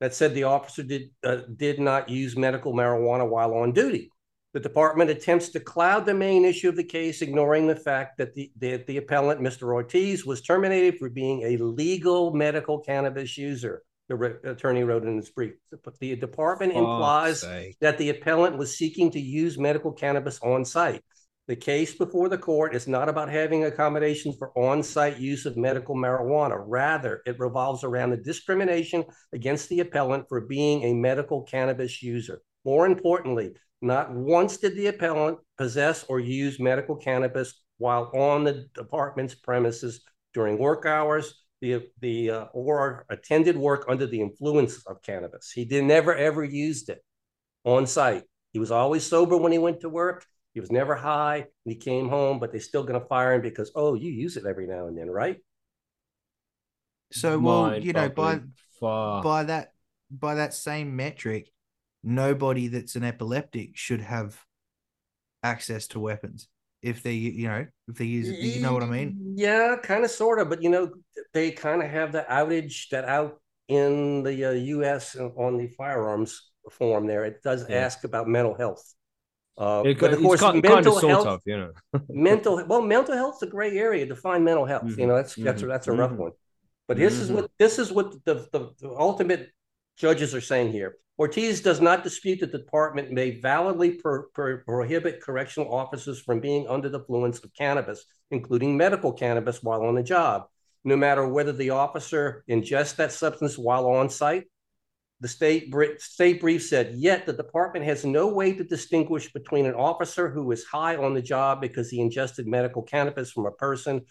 [0.02, 4.10] that said the officer did uh, did not use medical marijuana while on duty.
[4.54, 8.36] The department attempts to cloud the main issue of the case, ignoring the fact that
[8.36, 9.74] the, the, the appellant, Mr.
[9.74, 13.82] Ortiz, was terminated for being a legal medical cannabis user.
[14.10, 15.54] The re- attorney wrote in his brief.
[16.00, 17.78] The department implies Fuck's sake.
[17.82, 21.02] that the appellant was seeking to use medical cannabis on site.
[21.48, 25.58] The case before the court is not about having accommodations for on site use of
[25.58, 26.64] medical marijuana.
[26.66, 32.42] Rather, it revolves around the discrimination against the appellant for being a medical cannabis user.
[32.64, 33.52] More importantly,
[33.84, 40.04] not once did the appellant possess or use medical cannabis while on the department's premises
[40.34, 45.52] during work hours, the, the uh, or attended work under the influence of cannabis.
[45.52, 47.04] He did never ever used it
[47.64, 48.24] on site.
[48.54, 50.26] He was always sober when he went to work.
[50.54, 51.38] He was never high.
[51.38, 54.38] And he came home, but they're still going to fire him because oh, you use
[54.38, 55.38] it every now and then, right?
[57.12, 58.40] So well, you know, by
[58.80, 59.22] Far.
[59.22, 59.74] by that
[60.10, 61.50] by that same metric,
[62.04, 64.40] nobody that's an epileptic should have
[65.44, 66.48] access to weapons
[66.82, 69.16] if they you know if they use you know what I mean.
[69.36, 70.92] Yeah, kind of, sort of, but you know,
[71.34, 75.16] they kind of have the outage that out in the uh, U.S.
[75.16, 77.08] on the firearms form.
[77.08, 77.86] There, it does Yeah.
[77.86, 78.84] ask about mental health.
[79.58, 81.72] Uh, It, but of course, kind, mental kind of health, of, you know.
[82.14, 84.06] mental well, mental health's a gray area.
[84.06, 84.94] Define mental health.
[84.98, 86.18] You Mhm, know, that's that's a, that's a rough mhm.
[86.18, 86.32] one.
[86.88, 87.34] But this is Mhm.
[87.34, 89.52] what this is what the, the the ultimate
[89.98, 90.98] judges are saying here.
[91.20, 96.40] Ortiz does not dispute that the department may validly pro- pro- prohibit correctional officers from
[96.40, 100.46] being under the influence of cannabis, including medical cannabis, while on the job,
[100.84, 104.46] no matter whether the officer ingests that substance while on site.
[105.22, 109.76] The state, state brief said, yet the department has no way to distinguish between an
[109.76, 114.02] officer who is high on the job because he ingested medical cannabis from a person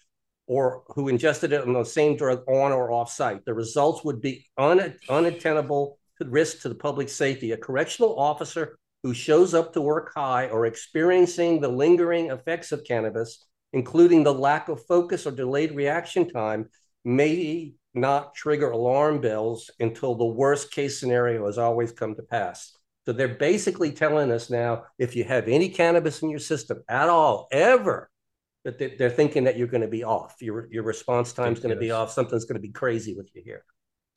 [0.47, 3.45] or who ingested it on the same drug on or off site.
[3.45, 5.99] The results would be un- unattainable
[6.31, 7.53] risk to the public safety.
[7.53, 12.85] A correctional officer who shows up to work high or experiencing the lingering effects of
[12.85, 16.69] cannabis, including the lack of focus or delayed reaction time,
[17.05, 22.77] may not trigger alarm bells until the worst case scenario has always come to pass.
[23.07, 27.09] So they're basically telling us now if you have any cannabis in your system at
[27.09, 28.09] all, ever,
[28.65, 30.37] that they- they're thinking that you're going to be off.
[30.41, 32.13] Your your response time's going to be off.
[32.13, 33.65] Something's going to be crazy with you here.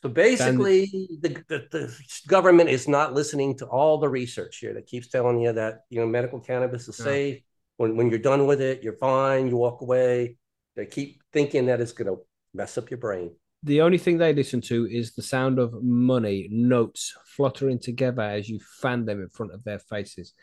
[0.05, 4.85] So basically, the, the, the government is not listening to all the research here that
[4.85, 7.05] keeps telling you that you know medical cannabis is No.
[7.05, 7.41] safe.
[7.77, 9.47] When when you're done with it, you're fine.
[9.47, 10.37] You walk away.
[10.75, 12.21] They keep thinking that it's going to
[12.53, 13.31] mess up your brain.
[13.63, 18.47] The only thing they listen to is the sound of money, notes fluttering together as
[18.47, 20.33] you fan them in front of their faces.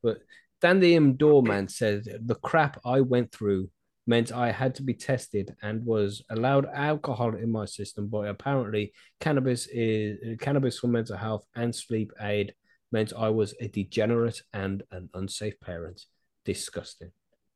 [0.00, 0.18] But
[0.60, 3.68] Dan the M doorman said the crap I went through
[4.08, 8.92] meant I had to be tested and was allowed alcohol in my system, but apparently
[9.20, 12.54] cannabis is cannabis for mental health and sleep aid
[12.90, 16.00] meant I was a degenerate and an unsafe parent.
[16.44, 17.10] Disgusting.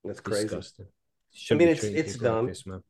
[0.04, 0.42] That's crazy.
[0.44, 0.86] Disgusting.
[1.50, 2.46] I mean, it's- it's people like dumb.
[2.46, 2.82] this, man.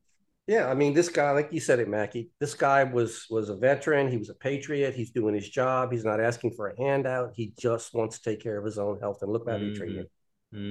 [0.49, 2.31] Yeah, I mean, this guy, like you said it, Macky.
[2.41, 4.11] This guy was was a veteran.
[4.11, 4.93] He was a patriot.
[4.93, 5.93] He's doing his job.
[5.93, 7.31] He's not asking for a handout.
[7.37, 9.23] He just wants to take care of his own health.
[9.23, 10.09] And look how they treat him.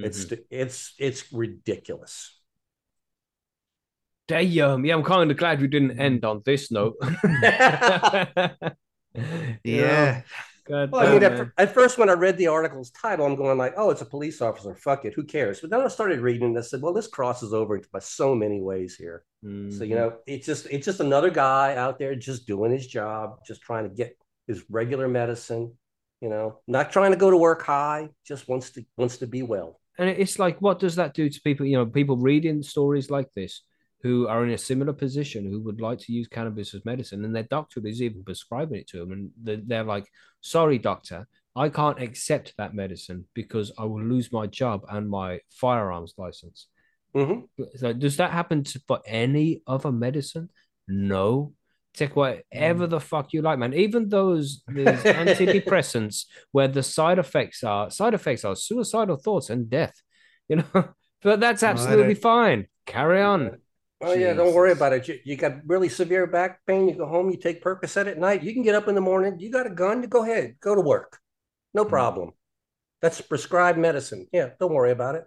[0.03, 0.43] It's Mhm.
[0.49, 2.40] it's it's ridiculous.
[4.32, 4.86] Damn.
[4.86, 6.95] Yeah, I'm kind of glad we didn't end on this note.
[9.63, 10.21] Yeah.
[10.67, 13.57] God Well, I mean, at, at first, when I read the article's title, I'm going
[13.57, 14.75] like, "Oh, it's a police officer.
[14.75, 17.53] Fuck it, who cares?" But then I started reading and I said, "Well, this crosses
[17.53, 19.23] over by so many ways here."
[19.69, 19.89] So Mhm.
[19.89, 23.61] you know, it's just it's just another guy out there just doing his job, just
[23.61, 24.15] trying to get
[24.47, 25.77] his regular medicine.
[26.21, 29.41] You know, not trying to go to work high, just wants to wants to be
[29.43, 29.79] well.
[29.97, 31.65] and it's like, what does that do to people?
[31.65, 33.61] You know, people reading stories like this
[34.03, 37.35] who are in a similar position who would like to use cannabis as medicine, and
[37.35, 40.07] their doctor is even prescribing it to them, and they- they're like,
[40.41, 45.39] "Sorry, doctor, I can't accept that medicine because I will lose my job and my
[45.49, 46.67] firearms license."
[47.13, 47.47] Mhm.
[47.75, 50.49] So does that happen to, for any other medicine?
[50.87, 51.53] No.
[51.93, 53.73] Take whatever the fuck you like, man.
[53.73, 59.69] Even those, those antidepressants where the side effects are side effects are suicidal thoughts and
[59.69, 60.01] death.
[60.47, 60.71] You know,
[61.21, 62.67] but that's absolutely fine.
[62.85, 63.57] Carry on.
[64.03, 65.07] Oh yeah, don't worry about it.
[65.07, 66.87] You, you got really severe back pain.
[66.89, 68.43] You go home, you take Percocet at night.
[68.43, 69.39] You can get up in the morning.
[69.39, 70.01] You got a gun.
[70.01, 71.19] You go ahead, go to work.
[71.73, 72.31] No problem.
[73.01, 74.27] That's prescribed medicine.
[74.31, 75.25] Yeah, don't worry about it.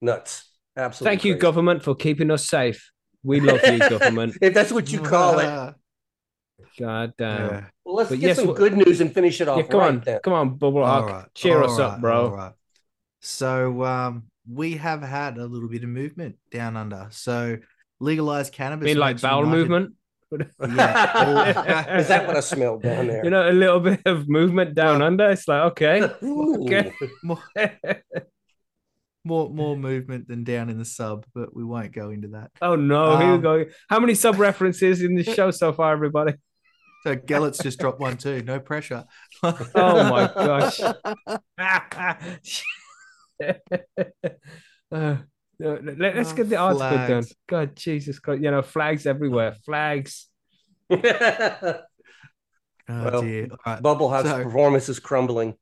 [0.00, 0.44] Nuts.
[0.76, 1.16] Absolutely.
[1.16, 2.90] Thank you, government, for keeping us safe.
[3.24, 4.36] We love you, government.
[4.40, 5.46] if that's what you call it.
[6.78, 7.50] God damn.
[7.50, 7.64] yeah.
[7.84, 9.58] Well, let's But get yes, some good news and finish it off.
[9.58, 10.20] Yeah, come right on, then.
[10.22, 11.06] come on, Bubble Hawk.
[11.08, 12.26] right, Cheer all us up, bro.
[12.26, 12.52] all right.
[13.20, 17.08] So um, we have had a little bit of movement down under.
[17.10, 17.58] So
[18.00, 18.86] legalized cannabis.
[18.86, 19.94] mean like bowel United- movement?
[20.30, 21.96] Yeah.
[21.98, 23.24] Is that what I smelled down there?
[23.24, 25.30] You know, a little bit of movement down under.
[25.30, 26.02] It's like, okay.
[26.22, 26.64] Ooh.
[26.64, 26.92] okay.
[27.22, 27.38] more,
[29.24, 32.50] more more movement than down in the sub, but we won't go into that.
[32.60, 33.64] Oh no, here we Um, go.
[33.88, 36.34] How many sub references in the show so far, everybody?
[37.04, 38.42] So Gellett's just dropped one too.
[38.42, 39.04] No pressure.
[39.42, 40.80] Oh my gosh.
[44.90, 45.16] Uh,
[45.60, 47.24] no, let, us Oh, get the article done.
[47.46, 48.42] God, Jesus Christ.
[48.42, 49.54] You know, flags everywhere.
[49.66, 50.28] Flags.
[52.90, 53.48] Oh Well, dear.
[53.50, 53.82] All right.
[53.82, 55.54] Bubble House So- performance is crumbling.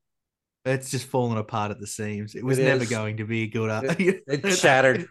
[0.63, 2.35] It's just falling apart at the seams.
[2.35, 2.89] It was It never is.
[2.89, 3.69] going to be a good.
[3.99, 5.07] It shattered.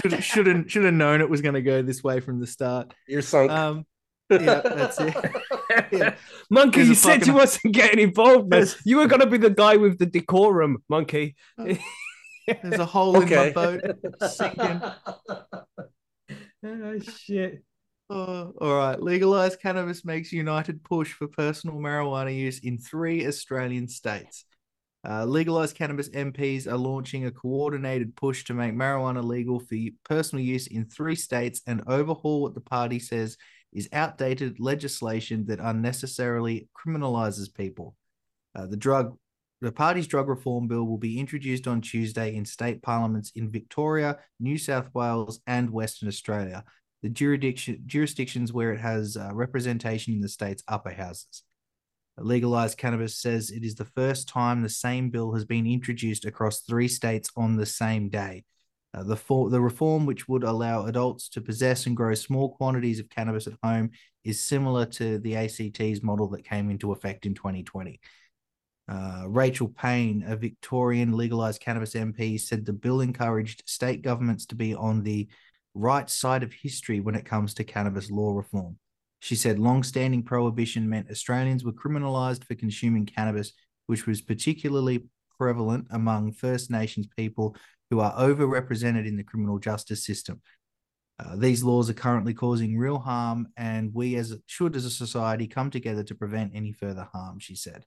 [0.00, 2.46] should should have should have known it was going to go this way from the
[2.48, 2.92] start.
[3.08, 3.50] You're sunk.
[3.52, 3.86] Um,
[4.40, 5.14] yeah, that's it.
[5.92, 6.14] Yeah.
[6.50, 8.66] Monkey, There's you a said you fucking- wasn't getting involved, man.
[8.84, 11.34] You were gonna be the guy with the decorum, Monkey.
[11.58, 13.80] There's a hole in my boat.
[14.30, 14.82] Sinking.
[16.64, 17.62] oh shit.
[18.10, 19.00] Oh, all right.
[19.02, 24.44] Legalized cannabis makes united push for personal marijuana use in three Australian states.
[25.08, 30.44] Uh, legalized cannabis MPs are launching a coordinated push to make marijuana legal for personal
[30.44, 33.36] use in three states and overhaul what the party says
[33.72, 37.96] is outdated legislation that unnecessarily criminalizes people.
[38.54, 39.16] Uh, the drug,
[39.60, 44.18] the party's drug reform bill will be introduced on Tuesday in state parliaments in Victoria,
[44.38, 46.64] New South Wales, and Western Australia,
[47.02, 51.42] the jurisdiction jurisdictions where it has uh, representation in the state's upper houses.
[52.18, 56.60] Legalized cannabis says it is the first time the same bill has been introduced across
[56.60, 58.44] three states on the same day.
[58.94, 63.00] Uh, the, for, the reform, which would allow adults to possess and grow small quantities
[63.00, 63.90] of cannabis at home,
[64.24, 68.00] is similar to the ACT's model that came into effect in 2020.
[68.88, 74.54] Uh, Rachel Payne, a Victorian legalized cannabis MP, said the bill encouraged state governments to
[74.54, 75.28] be on the
[75.74, 78.76] right side of history when it comes to cannabis law reform.
[79.20, 83.52] She said long-standing prohibition meant Australians were criminalised for consuming cannabis,
[83.86, 85.04] which was particularly
[85.38, 87.56] prevalent among First Nations people
[87.92, 90.40] who are overrepresented in the criminal justice system.
[91.18, 95.46] Uh, these laws are currently causing real harm, and we as should, as a society,
[95.46, 97.38] come together to prevent any further harm.
[97.38, 97.84] She said.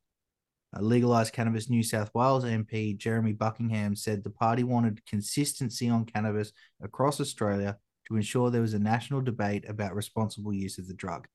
[0.77, 6.05] Uh, legalized cannabis New South Wales MP Jeremy Buckingham said the party wanted consistency on
[6.05, 6.51] cannabis
[6.83, 7.75] across Australia
[8.07, 11.27] to ensure there was a national debate about responsible use of the drug.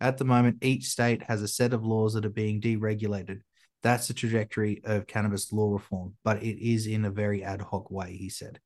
[0.00, 3.40] At the moment, each state has a set of laws that are being deregulated,
[3.84, 7.90] that's the trajectory of cannabis law reform, but it is in a very ad hoc
[7.90, 8.58] way, he said.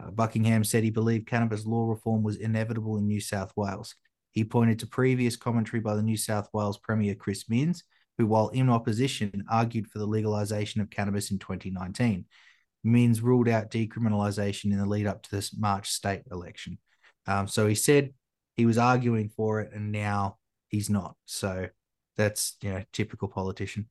[0.00, 3.96] Uh, Buckingham said he believed cannabis law reform was inevitable in New South Wales.
[4.30, 7.82] He pointed to previous commentary by the New South Wales Premier Chris Minns,
[8.16, 12.24] who, while in opposition, argued for the legalisation of cannabis in 2019.
[12.84, 16.78] Minns ruled out decriminalisation in the lead up to this March state election.
[17.26, 18.14] Um, so he said
[18.56, 20.38] he was arguing for it, and now
[20.68, 21.16] he's not.
[21.24, 21.68] So
[22.16, 23.88] that's you know typical politician.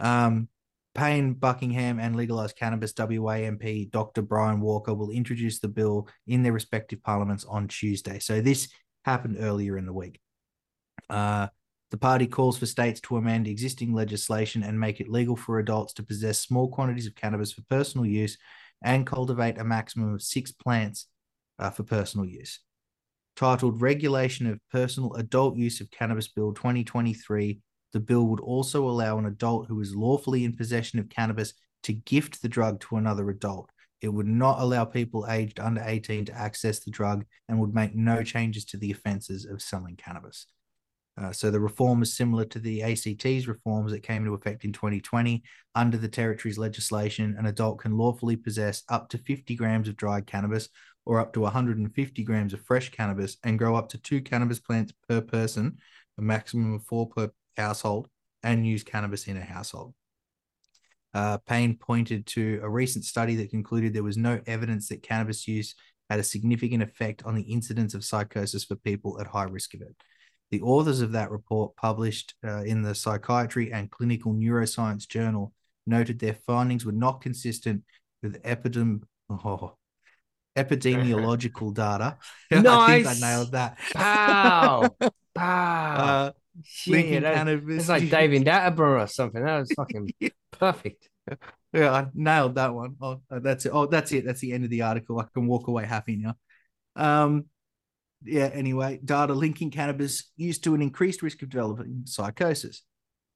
[0.00, 0.48] Um,
[0.94, 4.22] Payne, Buckingham, and legalised cannabis WA MP Dr.
[4.22, 8.20] Brian Walker will introduce the bill in their respective parliaments on Tuesday.
[8.20, 8.68] So this
[9.04, 10.20] happened earlier in the week.
[11.10, 11.48] Uh,
[11.90, 15.92] the party calls for states to amend existing legislation and make it legal for adults
[15.94, 18.38] to possess small quantities of cannabis for personal use
[18.82, 21.06] and cultivate a maximum of six plants
[21.58, 22.60] uh, for personal use.
[23.36, 27.60] Titled Regulation of Personal Adult Use of Cannabis Bill 2023
[27.94, 31.92] the bill would also allow an adult who is lawfully in possession of cannabis to
[31.92, 33.70] gift the drug to another adult.
[34.02, 37.94] It would not allow people aged under 18 to access the drug and would make
[37.94, 40.46] no changes to the offences of selling cannabis.
[41.16, 44.72] Uh, so the reform is similar to the ACT's reforms that came into effect in
[44.72, 45.44] 2020.
[45.76, 50.26] Under the territory's legislation, an adult can lawfully possess up to 50 grams of dried
[50.26, 50.68] cannabis
[51.06, 54.92] or up to 150 grams of fresh cannabis and grow up to two cannabis plants
[55.08, 55.78] per person,
[56.18, 58.08] a maximum of four per household
[58.42, 59.94] and use cannabis in a household.
[61.12, 65.46] Uh, Payne pointed to a recent study that concluded there was no evidence that cannabis
[65.46, 65.74] use
[66.10, 69.82] had a significant effect on the incidence of psychosis for people at high risk of
[69.82, 69.94] it.
[70.50, 75.52] The authors of that report, published uh, in the Psychiatry and Clinical Neuroscience Journal,
[75.86, 77.82] noted their findings were not consistent
[78.22, 79.76] with epidem- oh,
[80.56, 82.18] epidemiological data.
[82.50, 82.66] Nice.
[82.66, 83.78] I think I nailed that.
[83.94, 84.96] Pow.
[85.34, 85.96] Pow.
[85.96, 86.32] Uh,
[86.86, 89.44] Linking that- cannabis it's like David Attenborough or something.
[89.44, 90.12] That was fucking
[90.52, 91.08] perfect.
[91.72, 92.96] Yeah, I nailed that one.
[93.00, 93.70] Oh, uh, that's it.
[93.74, 94.24] Oh, that's it.
[94.24, 95.18] That's the end of the article.
[95.18, 96.36] I can walk away happy now.
[96.94, 97.46] Um,
[98.22, 98.50] yeah.
[98.52, 102.82] Anyway, data linking cannabis used to an increased risk of developing psychosis.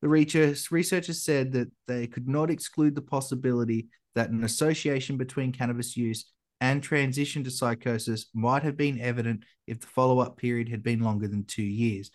[0.02, 5.50] The researchers, researchers said that they could not exclude the possibility that an association between
[5.52, 10.82] cannabis use and transition to psychosis might have been evident if the follow-up period had
[10.82, 12.10] been longer than two years.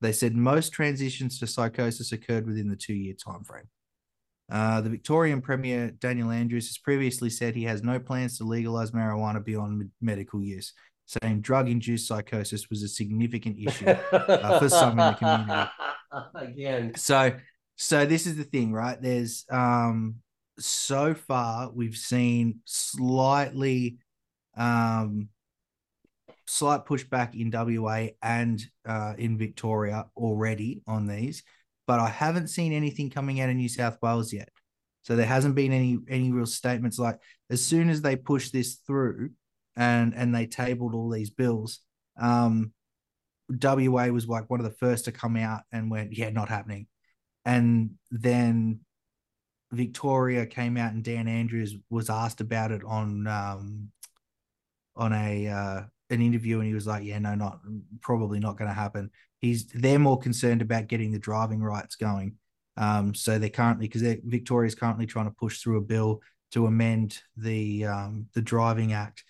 [0.00, 3.66] They said most transitions to psychosis occurred within the two-year timeframe.
[4.50, 8.92] Uh, the Victorian Premier Daniel Andrews has previously said he has no plans to legalize
[8.92, 10.72] marijuana beyond med- medical use,
[11.06, 13.86] saying drug induced psychosis was a significant issue.
[13.86, 15.70] uh, for some in the community.
[16.34, 16.94] Again.
[16.96, 17.32] So,
[17.76, 19.00] so this is the thing, right?
[19.00, 20.16] There's um,
[20.58, 23.98] so far we've seen slightly,
[24.56, 25.28] um,
[26.48, 31.42] slight pushback in WA and uh, in Victoria already on these,
[31.86, 34.48] but I haven't seen anything coming out of New South Wales yet.
[35.02, 37.18] So there hasn't been any any real statements like
[37.50, 39.30] as soon as they push this through
[39.76, 41.80] and and they tabled all these bills,
[42.18, 42.72] um,
[43.50, 46.86] WA was like one of the first to come out and went, yeah, not happening.
[47.44, 48.80] And then
[49.70, 53.90] Victoria came out and Dan Andrews was asked about it on um
[54.96, 55.80] on a uh
[56.10, 57.60] an interview and he was like, "Yeah, no, not
[58.00, 59.10] probably not going to happen."
[59.40, 62.36] He's they're more concerned about getting the driving rights going.
[62.76, 66.20] Um, so they're currently because Victoria's currently trying to push through a bill
[66.52, 69.24] to amend the um, the driving act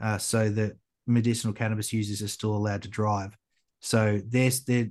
[0.00, 0.76] uh, so that
[1.06, 3.36] medicinal cannabis users are still allowed to drive.
[3.80, 4.90] So they're they're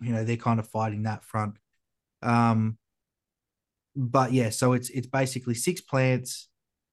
[0.00, 1.56] you know they're kind of fighting that front.
[2.22, 2.78] Um,
[3.94, 6.48] but yeah, so it's it's basically six plants,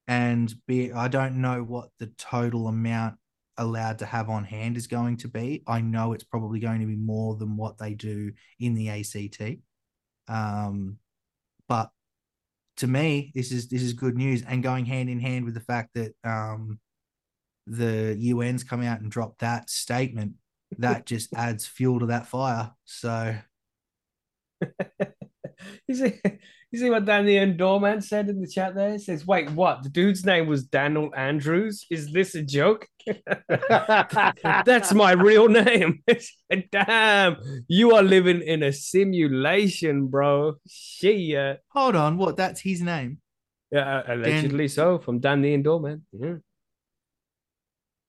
[0.08, 3.16] and be I don't know what the total amount
[3.58, 5.64] allowed to have on hand is going to be.
[5.68, 9.60] I know it's probably going to be more than what they do in the ACT.
[10.28, 10.98] Um,
[11.68, 11.90] but
[12.78, 15.60] to me, this is this is good news and going hand in hand with the
[15.60, 16.80] fact that um,
[17.66, 20.34] the UN's come out and dropped that statement.
[20.78, 22.72] That just adds fuel to that fire.
[22.86, 23.36] So
[25.88, 26.14] you see,
[26.72, 28.94] you see what Danny and Doorman said in the chat there?
[28.94, 29.84] He says, wait, what?
[29.84, 31.86] The dude's name was Daniel Andrews?
[31.90, 32.88] Is this a joke?
[34.66, 36.04] That's my real name.
[36.72, 37.38] Damn,
[37.68, 40.56] you are living in a simulation, bro.
[40.68, 41.18] Shit.
[41.18, 42.36] Yeah hold on, what?
[42.36, 43.20] That's his name.
[43.72, 46.06] Yeah, uh, allegedly so, from Danny and Doorman.
[46.12, 46.38] Yeah.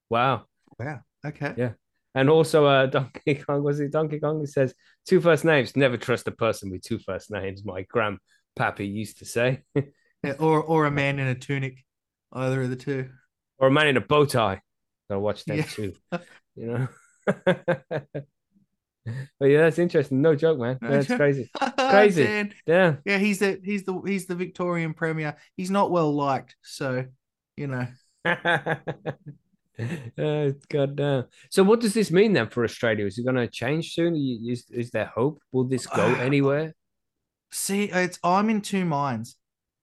[0.09, 0.47] Wow.
[0.79, 1.01] Wow.
[1.27, 1.53] Okay.
[1.57, 1.73] Yeah.
[2.15, 4.41] And also, uh, Donkey Kong was it Donkey Kong?
[4.41, 4.75] He says
[5.07, 5.77] two first names.
[5.77, 7.65] Never trust a person with two first names.
[7.65, 9.63] My grandpappy used to say.
[10.25, 11.85] Yeah, or or a man in a tunic,
[12.33, 13.09] either of the two.
[13.57, 14.61] or a man in a bow tie.
[15.09, 15.63] Gotta watch that Yeah.
[15.63, 15.95] too.
[16.57, 16.89] You know.
[19.39, 20.21] but yeah, that's interesting.
[20.21, 20.79] No joke, man.
[20.81, 21.49] That's crazy.
[21.79, 22.25] Crazy.
[22.25, 22.53] Dan.
[22.67, 22.97] Yeah.
[23.05, 25.37] Yeah, he's the he's the he's the Victorian premier.
[25.57, 27.05] He's not well liked, so
[27.57, 27.87] you know.
[30.19, 31.25] Oh, God damn.
[31.51, 33.07] So, what does this mean then for Australia?
[33.07, 34.17] Is it going to change soon?
[34.17, 35.41] Is, is there hope?
[35.53, 36.75] Will this go Uh, anywhere?
[37.51, 39.37] See, it's I'm in two minds.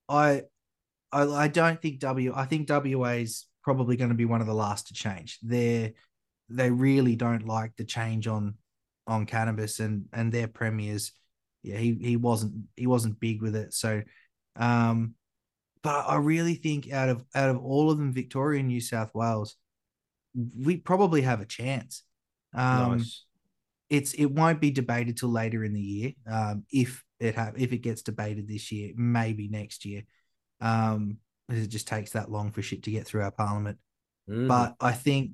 [0.07, 0.43] I
[1.11, 2.33] I, I don't think W.
[2.35, 5.39] I think WA is probably going to be one of the last to change.
[5.41, 5.93] They
[6.49, 8.55] they really don't like the change on
[9.07, 11.11] on cannabis and and their premiers.
[11.63, 13.73] Yeah, he he wasn't he wasn't big with it.
[13.73, 14.03] So,
[14.55, 15.15] um,
[15.81, 19.09] but I really think out of out of all of them, Victoria and New South
[19.15, 19.55] Wales,
[20.35, 22.03] we probably have a chance.
[22.53, 23.25] Um, nice.
[23.89, 26.11] it's it won't be debated till later in the year.
[26.29, 30.03] Um, if it have if it gets debated this year, maybe next year.
[30.61, 31.17] Um,
[31.49, 33.77] it just takes that long for shit to get through our parliament.
[34.29, 34.47] Mm.
[34.47, 35.31] But I think,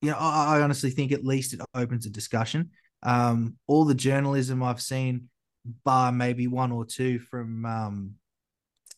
[0.00, 2.70] you know, I, I honestly think at least it opens a discussion.
[3.02, 5.28] Um, all the journalism I've seen,
[5.84, 8.14] bar maybe one or two from um,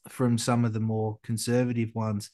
[0.08, 2.30] from some of the more conservative ones,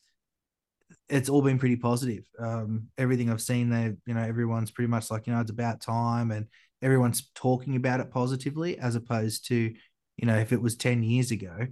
[1.09, 2.25] it's all been pretty positive.
[2.39, 5.81] Um, everything I've seen, they, you know, everyone's pretty much like, you know, it's about
[5.81, 6.47] time, and
[6.81, 11.31] everyone's talking about it positively, as opposed to, you know, if it was ten years
[11.31, 11.67] ago,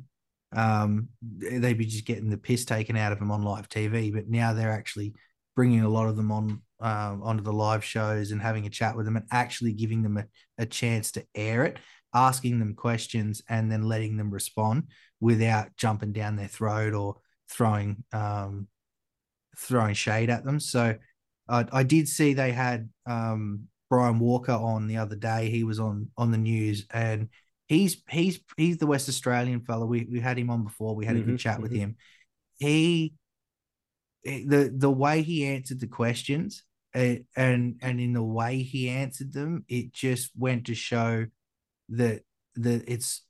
[0.53, 4.13] um, they'd be just getting the piss taken out of them on live TV.
[4.13, 5.15] But now they're actually
[5.57, 8.97] bringing a lot of them on um, onto the live shows and having a chat
[8.97, 10.25] with them and actually giving them a,
[10.59, 11.79] a chance to air it,
[12.15, 14.85] asking them questions, and then letting them respond
[15.21, 17.17] without jumping down their throat or
[17.51, 18.69] throwing um,
[19.61, 20.61] throwing shade at them.
[20.61, 20.97] So
[21.49, 25.51] I, I did see they had um, Brian Walker on the other day.
[25.51, 27.29] He was on on the news and
[27.67, 29.87] he's he's he's the West Australian fellow.
[29.87, 30.95] We we had him on before.
[30.95, 31.79] We had a Mhm, good chat with mhm.
[31.81, 31.97] him.
[32.59, 33.15] He
[34.25, 36.65] eh, the the way he answered the questions
[36.95, 41.27] uh, and and in the way he answered them, it just went to show
[41.91, 42.23] that
[42.57, 43.23] that it's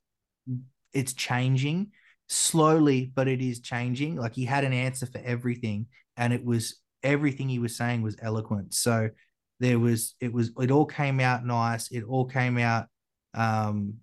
[0.93, 1.89] it's changing
[2.29, 4.17] slowly, but it is changing.
[4.17, 5.87] Like he had an answer for everything,
[6.21, 8.75] and it was everything he was saying was eloquent.
[8.75, 9.09] So
[9.59, 11.91] there was it was it all came out nice.
[11.91, 12.87] It all came out
[13.35, 13.95] um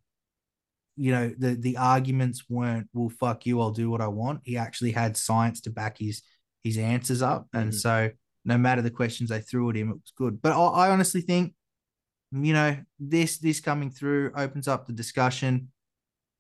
[0.96, 4.58] you know the the arguments weren't well fuck you i'll do what i want he
[4.58, 6.24] actually had science to back his
[6.64, 7.76] his answers up and Mhm.
[7.76, 8.10] so
[8.46, 11.22] no matter the questions they threw at him it was good but I, I honestly
[11.22, 11.54] think
[12.32, 15.68] you know this this coming through opens up the discussion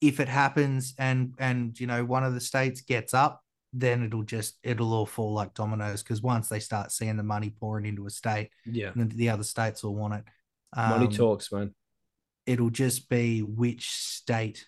[0.02, 3.44] if it happens and and you know one of the states gets up
[3.74, 7.54] then it'll just it'll all fall like dominoes because once they start seeing the money
[7.60, 8.92] pouring into a state Yeah.
[8.96, 10.24] then the other states will want it
[10.76, 11.74] Money Um, talks, man.
[12.46, 14.68] it'll just be which state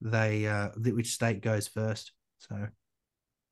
[0.00, 2.68] they uh which state goes first so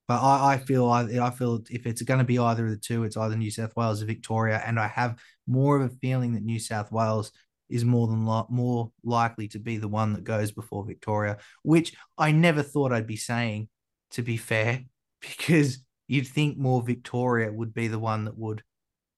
[0.07, 2.77] but i i feel i, I feel if it's going to be either of the
[2.77, 5.19] two it's either new south wales or victoria and i have
[5.49, 7.33] more of a feeling that new south wales
[7.69, 11.95] is more than li- more likely to be the one that goes before victoria which
[12.17, 13.69] i never thought i'd be saying
[14.13, 14.81] to be fair
[15.21, 15.79] because
[16.09, 18.63] you'd think more victoria would be the one that would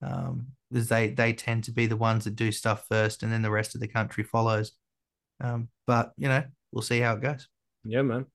[0.01, 3.41] um because they they tend to be the ones that do stuff first and then
[3.41, 4.71] the rest of the country follows
[5.41, 7.47] um but you know we'll see how it goes
[7.83, 8.25] Yeah, man.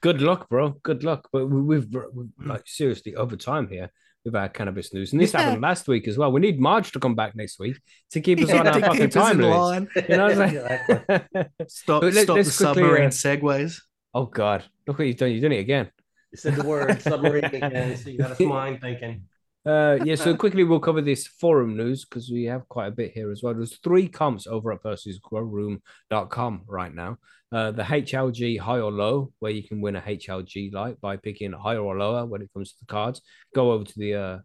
[0.00, 0.70] Good luck, bro.
[0.82, 1.28] Good luck.
[1.32, 2.46] But we, we've, we've Mm.
[2.46, 3.90] like seriously over time here.
[4.24, 5.12] with our cannabis news.
[5.12, 5.42] And this Yeah.
[5.42, 6.32] happened last week as well.
[6.32, 7.76] We need Marge to come back next week
[8.12, 9.86] to keep us on our fucking time line.
[10.08, 11.46] You know what I'm saying?
[11.68, 13.80] Stop, stop the quickly, submarine uh, segways.
[14.14, 15.32] Oh God, look what you've done.
[15.32, 15.90] You've done it again.
[16.32, 19.22] You said the word submarine again, so you got us mind thinking.
[19.66, 23.12] Uh, yeah, so quickly we'll cover this forum news because we have quite a bit
[23.12, 23.54] here as well.
[23.54, 27.16] There's three comps over at Percy'sGrowRoom.com right now.
[27.50, 31.52] Uh, the HLG high or low, where you can win a HLG light by picking
[31.52, 33.22] higher or lower when it comes to the cards.
[33.54, 34.38] Go over to the uh,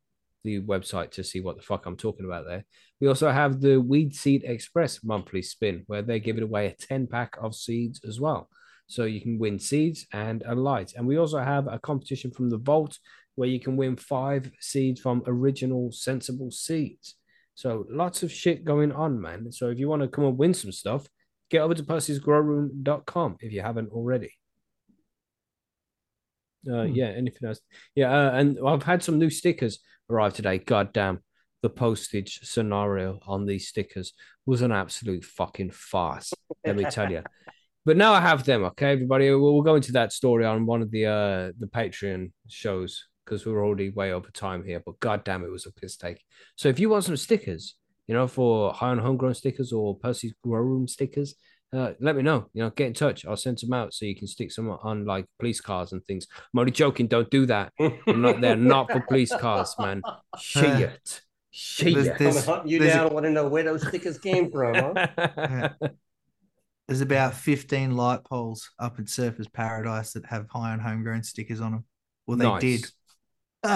[0.45, 2.63] the website to see what the fuck I'm talking about there.
[3.01, 7.07] We also have the Weed Seed Express monthly spin, where they're giving away a 10
[7.07, 8.49] pack of seeds as well.
[8.89, 10.93] So you can win seeds and a light.
[10.95, 12.97] And we also have a competition from the Vault
[13.35, 17.15] where you can win five seeds from original sensible seeds.
[17.53, 19.51] So lots of shit going on, man.
[19.51, 21.07] So if you want to come and win some stuff,
[21.51, 24.33] get over to percysgrowroom.com if you haven't already.
[26.67, 26.95] Uh, Hmm.
[26.95, 27.59] Yeah, anything else?
[27.95, 29.79] Yeah, uh, and I've had some new stickers
[30.09, 30.57] arrive today.
[30.57, 31.19] God damn,
[31.61, 34.13] the postage scenario on these stickers
[34.45, 36.33] was an absolute fucking farce.
[36.65, 37.23] Let me tell you.
[37.85, 38.63] But now I have them.
[38.65, 42.31] Okay, everybody, we'll, we'll go into that story on one of the uh the Patreon
[42.47, 44.81] shows because we're already way over time here.
[44.85, 46.21] But god damn, it was a piss take.
[46.55, 47.75] So if you want some stickers,
[48.07, 51.35] you know, for high on homegrown stickers or Percy's Grow Room stickers,
[51.71, 52.47] uh, let me know.
[52.53, 53.25] You know, get in touch.
[53.25, 56.25] I'll send some out so you can stick some on like police cars and things.
[56.53, 57.07] I'm only joking.
[57.07, 57.71] Don't do that.
[57.79, 58.41] I'm not.
[58.41, 60.01] They're not for police cars, man.
[60.39, 61.21] Shit.
[61.51, 62.17] Shit.
[62.17, 63.09] There's- I'm hunting you there's a- down.
[63.09, 64.95] I want to know where those stickers came from.
[64.95, 65.69] Huh?
[66.89, 71.61] There's about 15 light poles up in Surfers Paradise that have high and homegrown stickers
[71.61, 71.85] on them.
[72.25, 72.61] Well, they Nice.
[72.61, 72.85] did.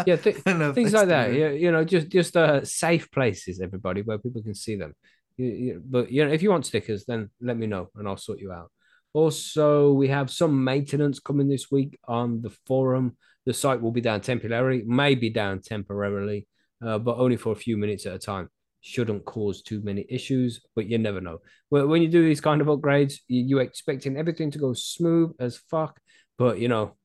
[0.07, 1.31] Yeah, don't know if things like that.
[1.31, 4.95] Yeah, you know, just just uh, safe places, everybody, where people can see them.
[5.38, 8.18] You, you, but you know, if you want stickers, then let me know and I'll
[8.18, 8.72] sort you out.
[9.14, 13.15] Also, we have some maintenance coming this week on the forum.
[13.45, 16.48] The site will be down temporarily, maybe down temporarily,
[16.84, 18.49] uh, but only for a few minutes at a time.
[18.86, 21.40] Shouldn't cause too many issues, but you never know.
[21.70, 25.58] When you do these kind of upgrades, you, you're expecting everything to go smooth as
[25.70, 26.00] fuck,
[26.38, 26.98] but you know,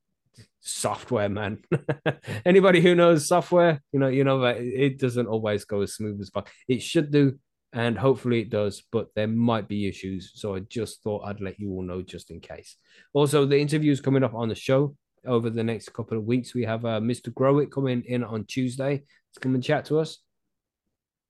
[0.61, 1.63] software, man.
[2.45, 6.21] Anybody who knows software, you know, you know that it doesn't always go as smooth
[6.21, 6.51] as fuck.
[6.67, 7.39] It should do,
[7.73, 10.33] and hopefully it does, but there might be issues.
[10.35, 12.77] So I just thought I'd let you all know just in case.
[13.13, 16.55] Also, the interviews coming up on the show over the next couple of weeks.
[16.55, 17.33] We have uh, Mr.
[17.33, 19.03] Grow It coming in on Tuesday
[19.35, 20.19] to come and chat to us.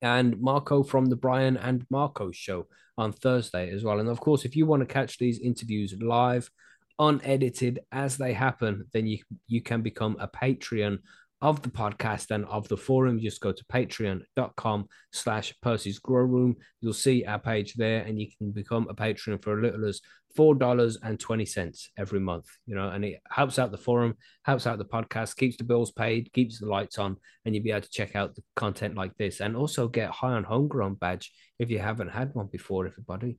[0.01, 2.67] And Marco from the Brian and Marco show
[2.97, 4.01] on Thursday as well.
[4.01, 6.51] And of course, if you want to catch these interviews live,
[6.99, 10.99] unedited as they happen, then you you can become a Patreon
[11.41, 13.21] of the podcast and of the forum.
[13.21, 16.57] Just go to patreon.com slash Percy's Grow Room.
[16.81, 20.01] You'll see our page there and you can become a patron for as little as
[20.37, 22.47] four dollars and twenty cents every month.
[22.67, 24.15] You know, and it helps out the forum,
[24.45, 27.71] helps out the podcast, keeps the bills paid, keeps the lights on, and you'll be
[27.71, 31.33] able to check out the content like this and also get high on homegrown badge
[31.59, 33.39] if you haven't had one before, everybody.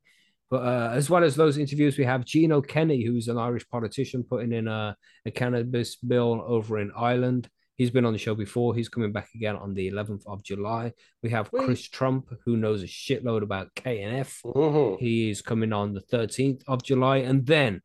[0.49, 4.23] But uh, as well as those interviews, we have Gino Kenny, who's an Irish politician
[4.23, 4.95] putting in a,
[5.25, 7.47] a cannabis bill over in Ireland.
[7.79, 8.75] He's been on the show before.
[8.75, 10.91] He's coming back again on the 11th of July.
[11.23, 11.63] We have Sweet.
[11.63, 14.41] Chris Trump, who knows a shitload about KNF.
[14.43, 14.99] Mhm.
[14.99, 17.17] He is coming on the 13th of July.
[17.29, 17.81] And then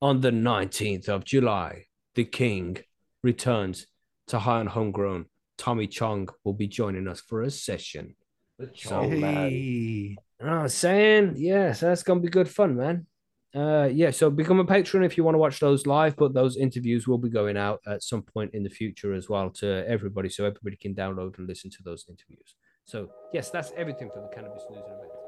[0.00, 2.78] on the 19th of July, the King
[3.22, 3.86] returns
[4.28, 5.26] to High and Homegrown.
[5.58, 8.16] Tommy Chong will be joining us for a session.
[8.58, 9.52] The So- Chong man.
[9.52, 11.34] You know what I'm saying?
[11.36, 13.06] Yes, that's gonna be good fun, man.
[13.54, 16.56] Uh yeah, so become a patron if you want to watch those live, but those
[16.56, 20.28] interviews will be going out at some point in the future as well to everybody,
[20.28, 22.54] so everybody can download and listen to those interviews.
[22.84, 25.27] So yes, that's everything for the cannabis news and events.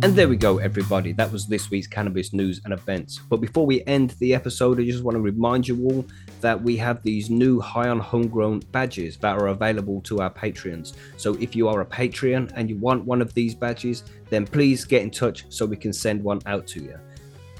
[0.00, 1.10] And there we go, everybody.
[1.10, 3.18] That was this week's cannabis news and events.
[3.28, 6.06] But before we end the episode, I just want to remind you all
[6.40, 10.94] that we have these new high on homegrown badges that are available to our Patreons.
[11.16, 14.84] So if you are a Patreon and you want one of these badges, then please
[14.84, 16.96] get in touch so we can send one out to you.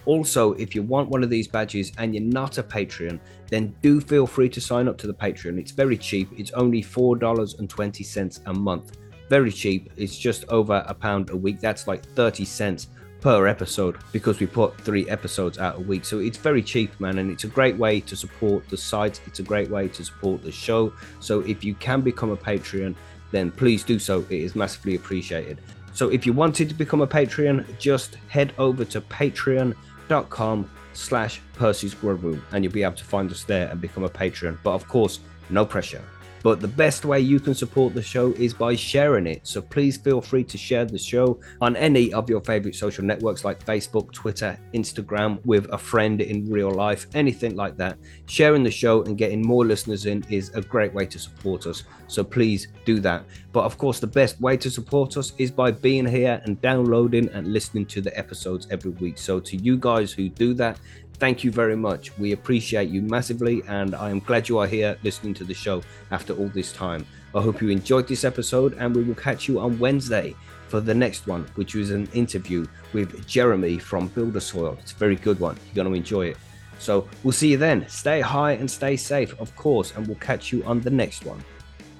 [0.04, 4.00] Also, if you want one of these badges and you're not a Patreon, then do
[4.00, 5.58] feel free to sign up to the Patreon.
[5.58, 6.30] It's very cheap.
[6.36, 8.96] It's only $4.20 a month.
[9.28, 9.90] Very cheap.
[9.96, 11.60] It's just over a pound a week.
[11.60, 12.88] That's like 30 cents
[13.20, 16.04] per episode because we put three episodes out a week.
[16.04, 17.18] So it's very cheap, man.
[17.18, 19.20] And it's a great way to support the site.
[19.26, 20.92] It's a great way to support the show.
[21.20, 22.94] So if you can become a Patreon,
[23.30, 24.20] then please do so.
[24.30, 25.60] It is massively appreciated.
[25.92, 32.00] So if you wanted to become a Patreon, just head over to patreon.com slash Percy's
[32.02, 34.58] Room and you'll be able to find us there and become a Patreon.
[34.62, 36.02] But of course, no pressure.
[36.48, 39.46] But the best way you can support the show is by sharing it.
[39.46, 43.44] So please feel free to share the show on any of your favorite social networks
[43.44, 47.98] like Facebook, Twitter, Instagram, with a friend in real life, anything like that.
[48.24, 51.82] Sharing the show and getting more listeners in is a great way to support us.
[52.06, 53.26] So please do that.
[53.52, 57.28] But of course, the best way to support us is by being here and downloading
[57.28, 59.18] and listening to the episodes every week.
[59.18, 60.80] So to you guys who do that,
[61.18, 62.16] thank you very much.
[62.18, 65.82] We appreciate you massively, and I am glad you are here listening to the show
[66.10, 67.06] after all this time.
[67.34, 70.34] I hope you enjoyed this episode, and we will catch you on Wednesday
[70.68, 74.78] for the next one, which is an interview with Jeremy from BuildASoil.
[74.78, 75.56] It's a very good one.
[75.66, 76.36] You're going to enjoy it.
[76.78, 77.88] So we'll see you then.
[77.88, 81.42] Stay high and stay safe, of course, and we'll catch you on the next one.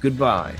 [0.01, 0.55] Goodbye.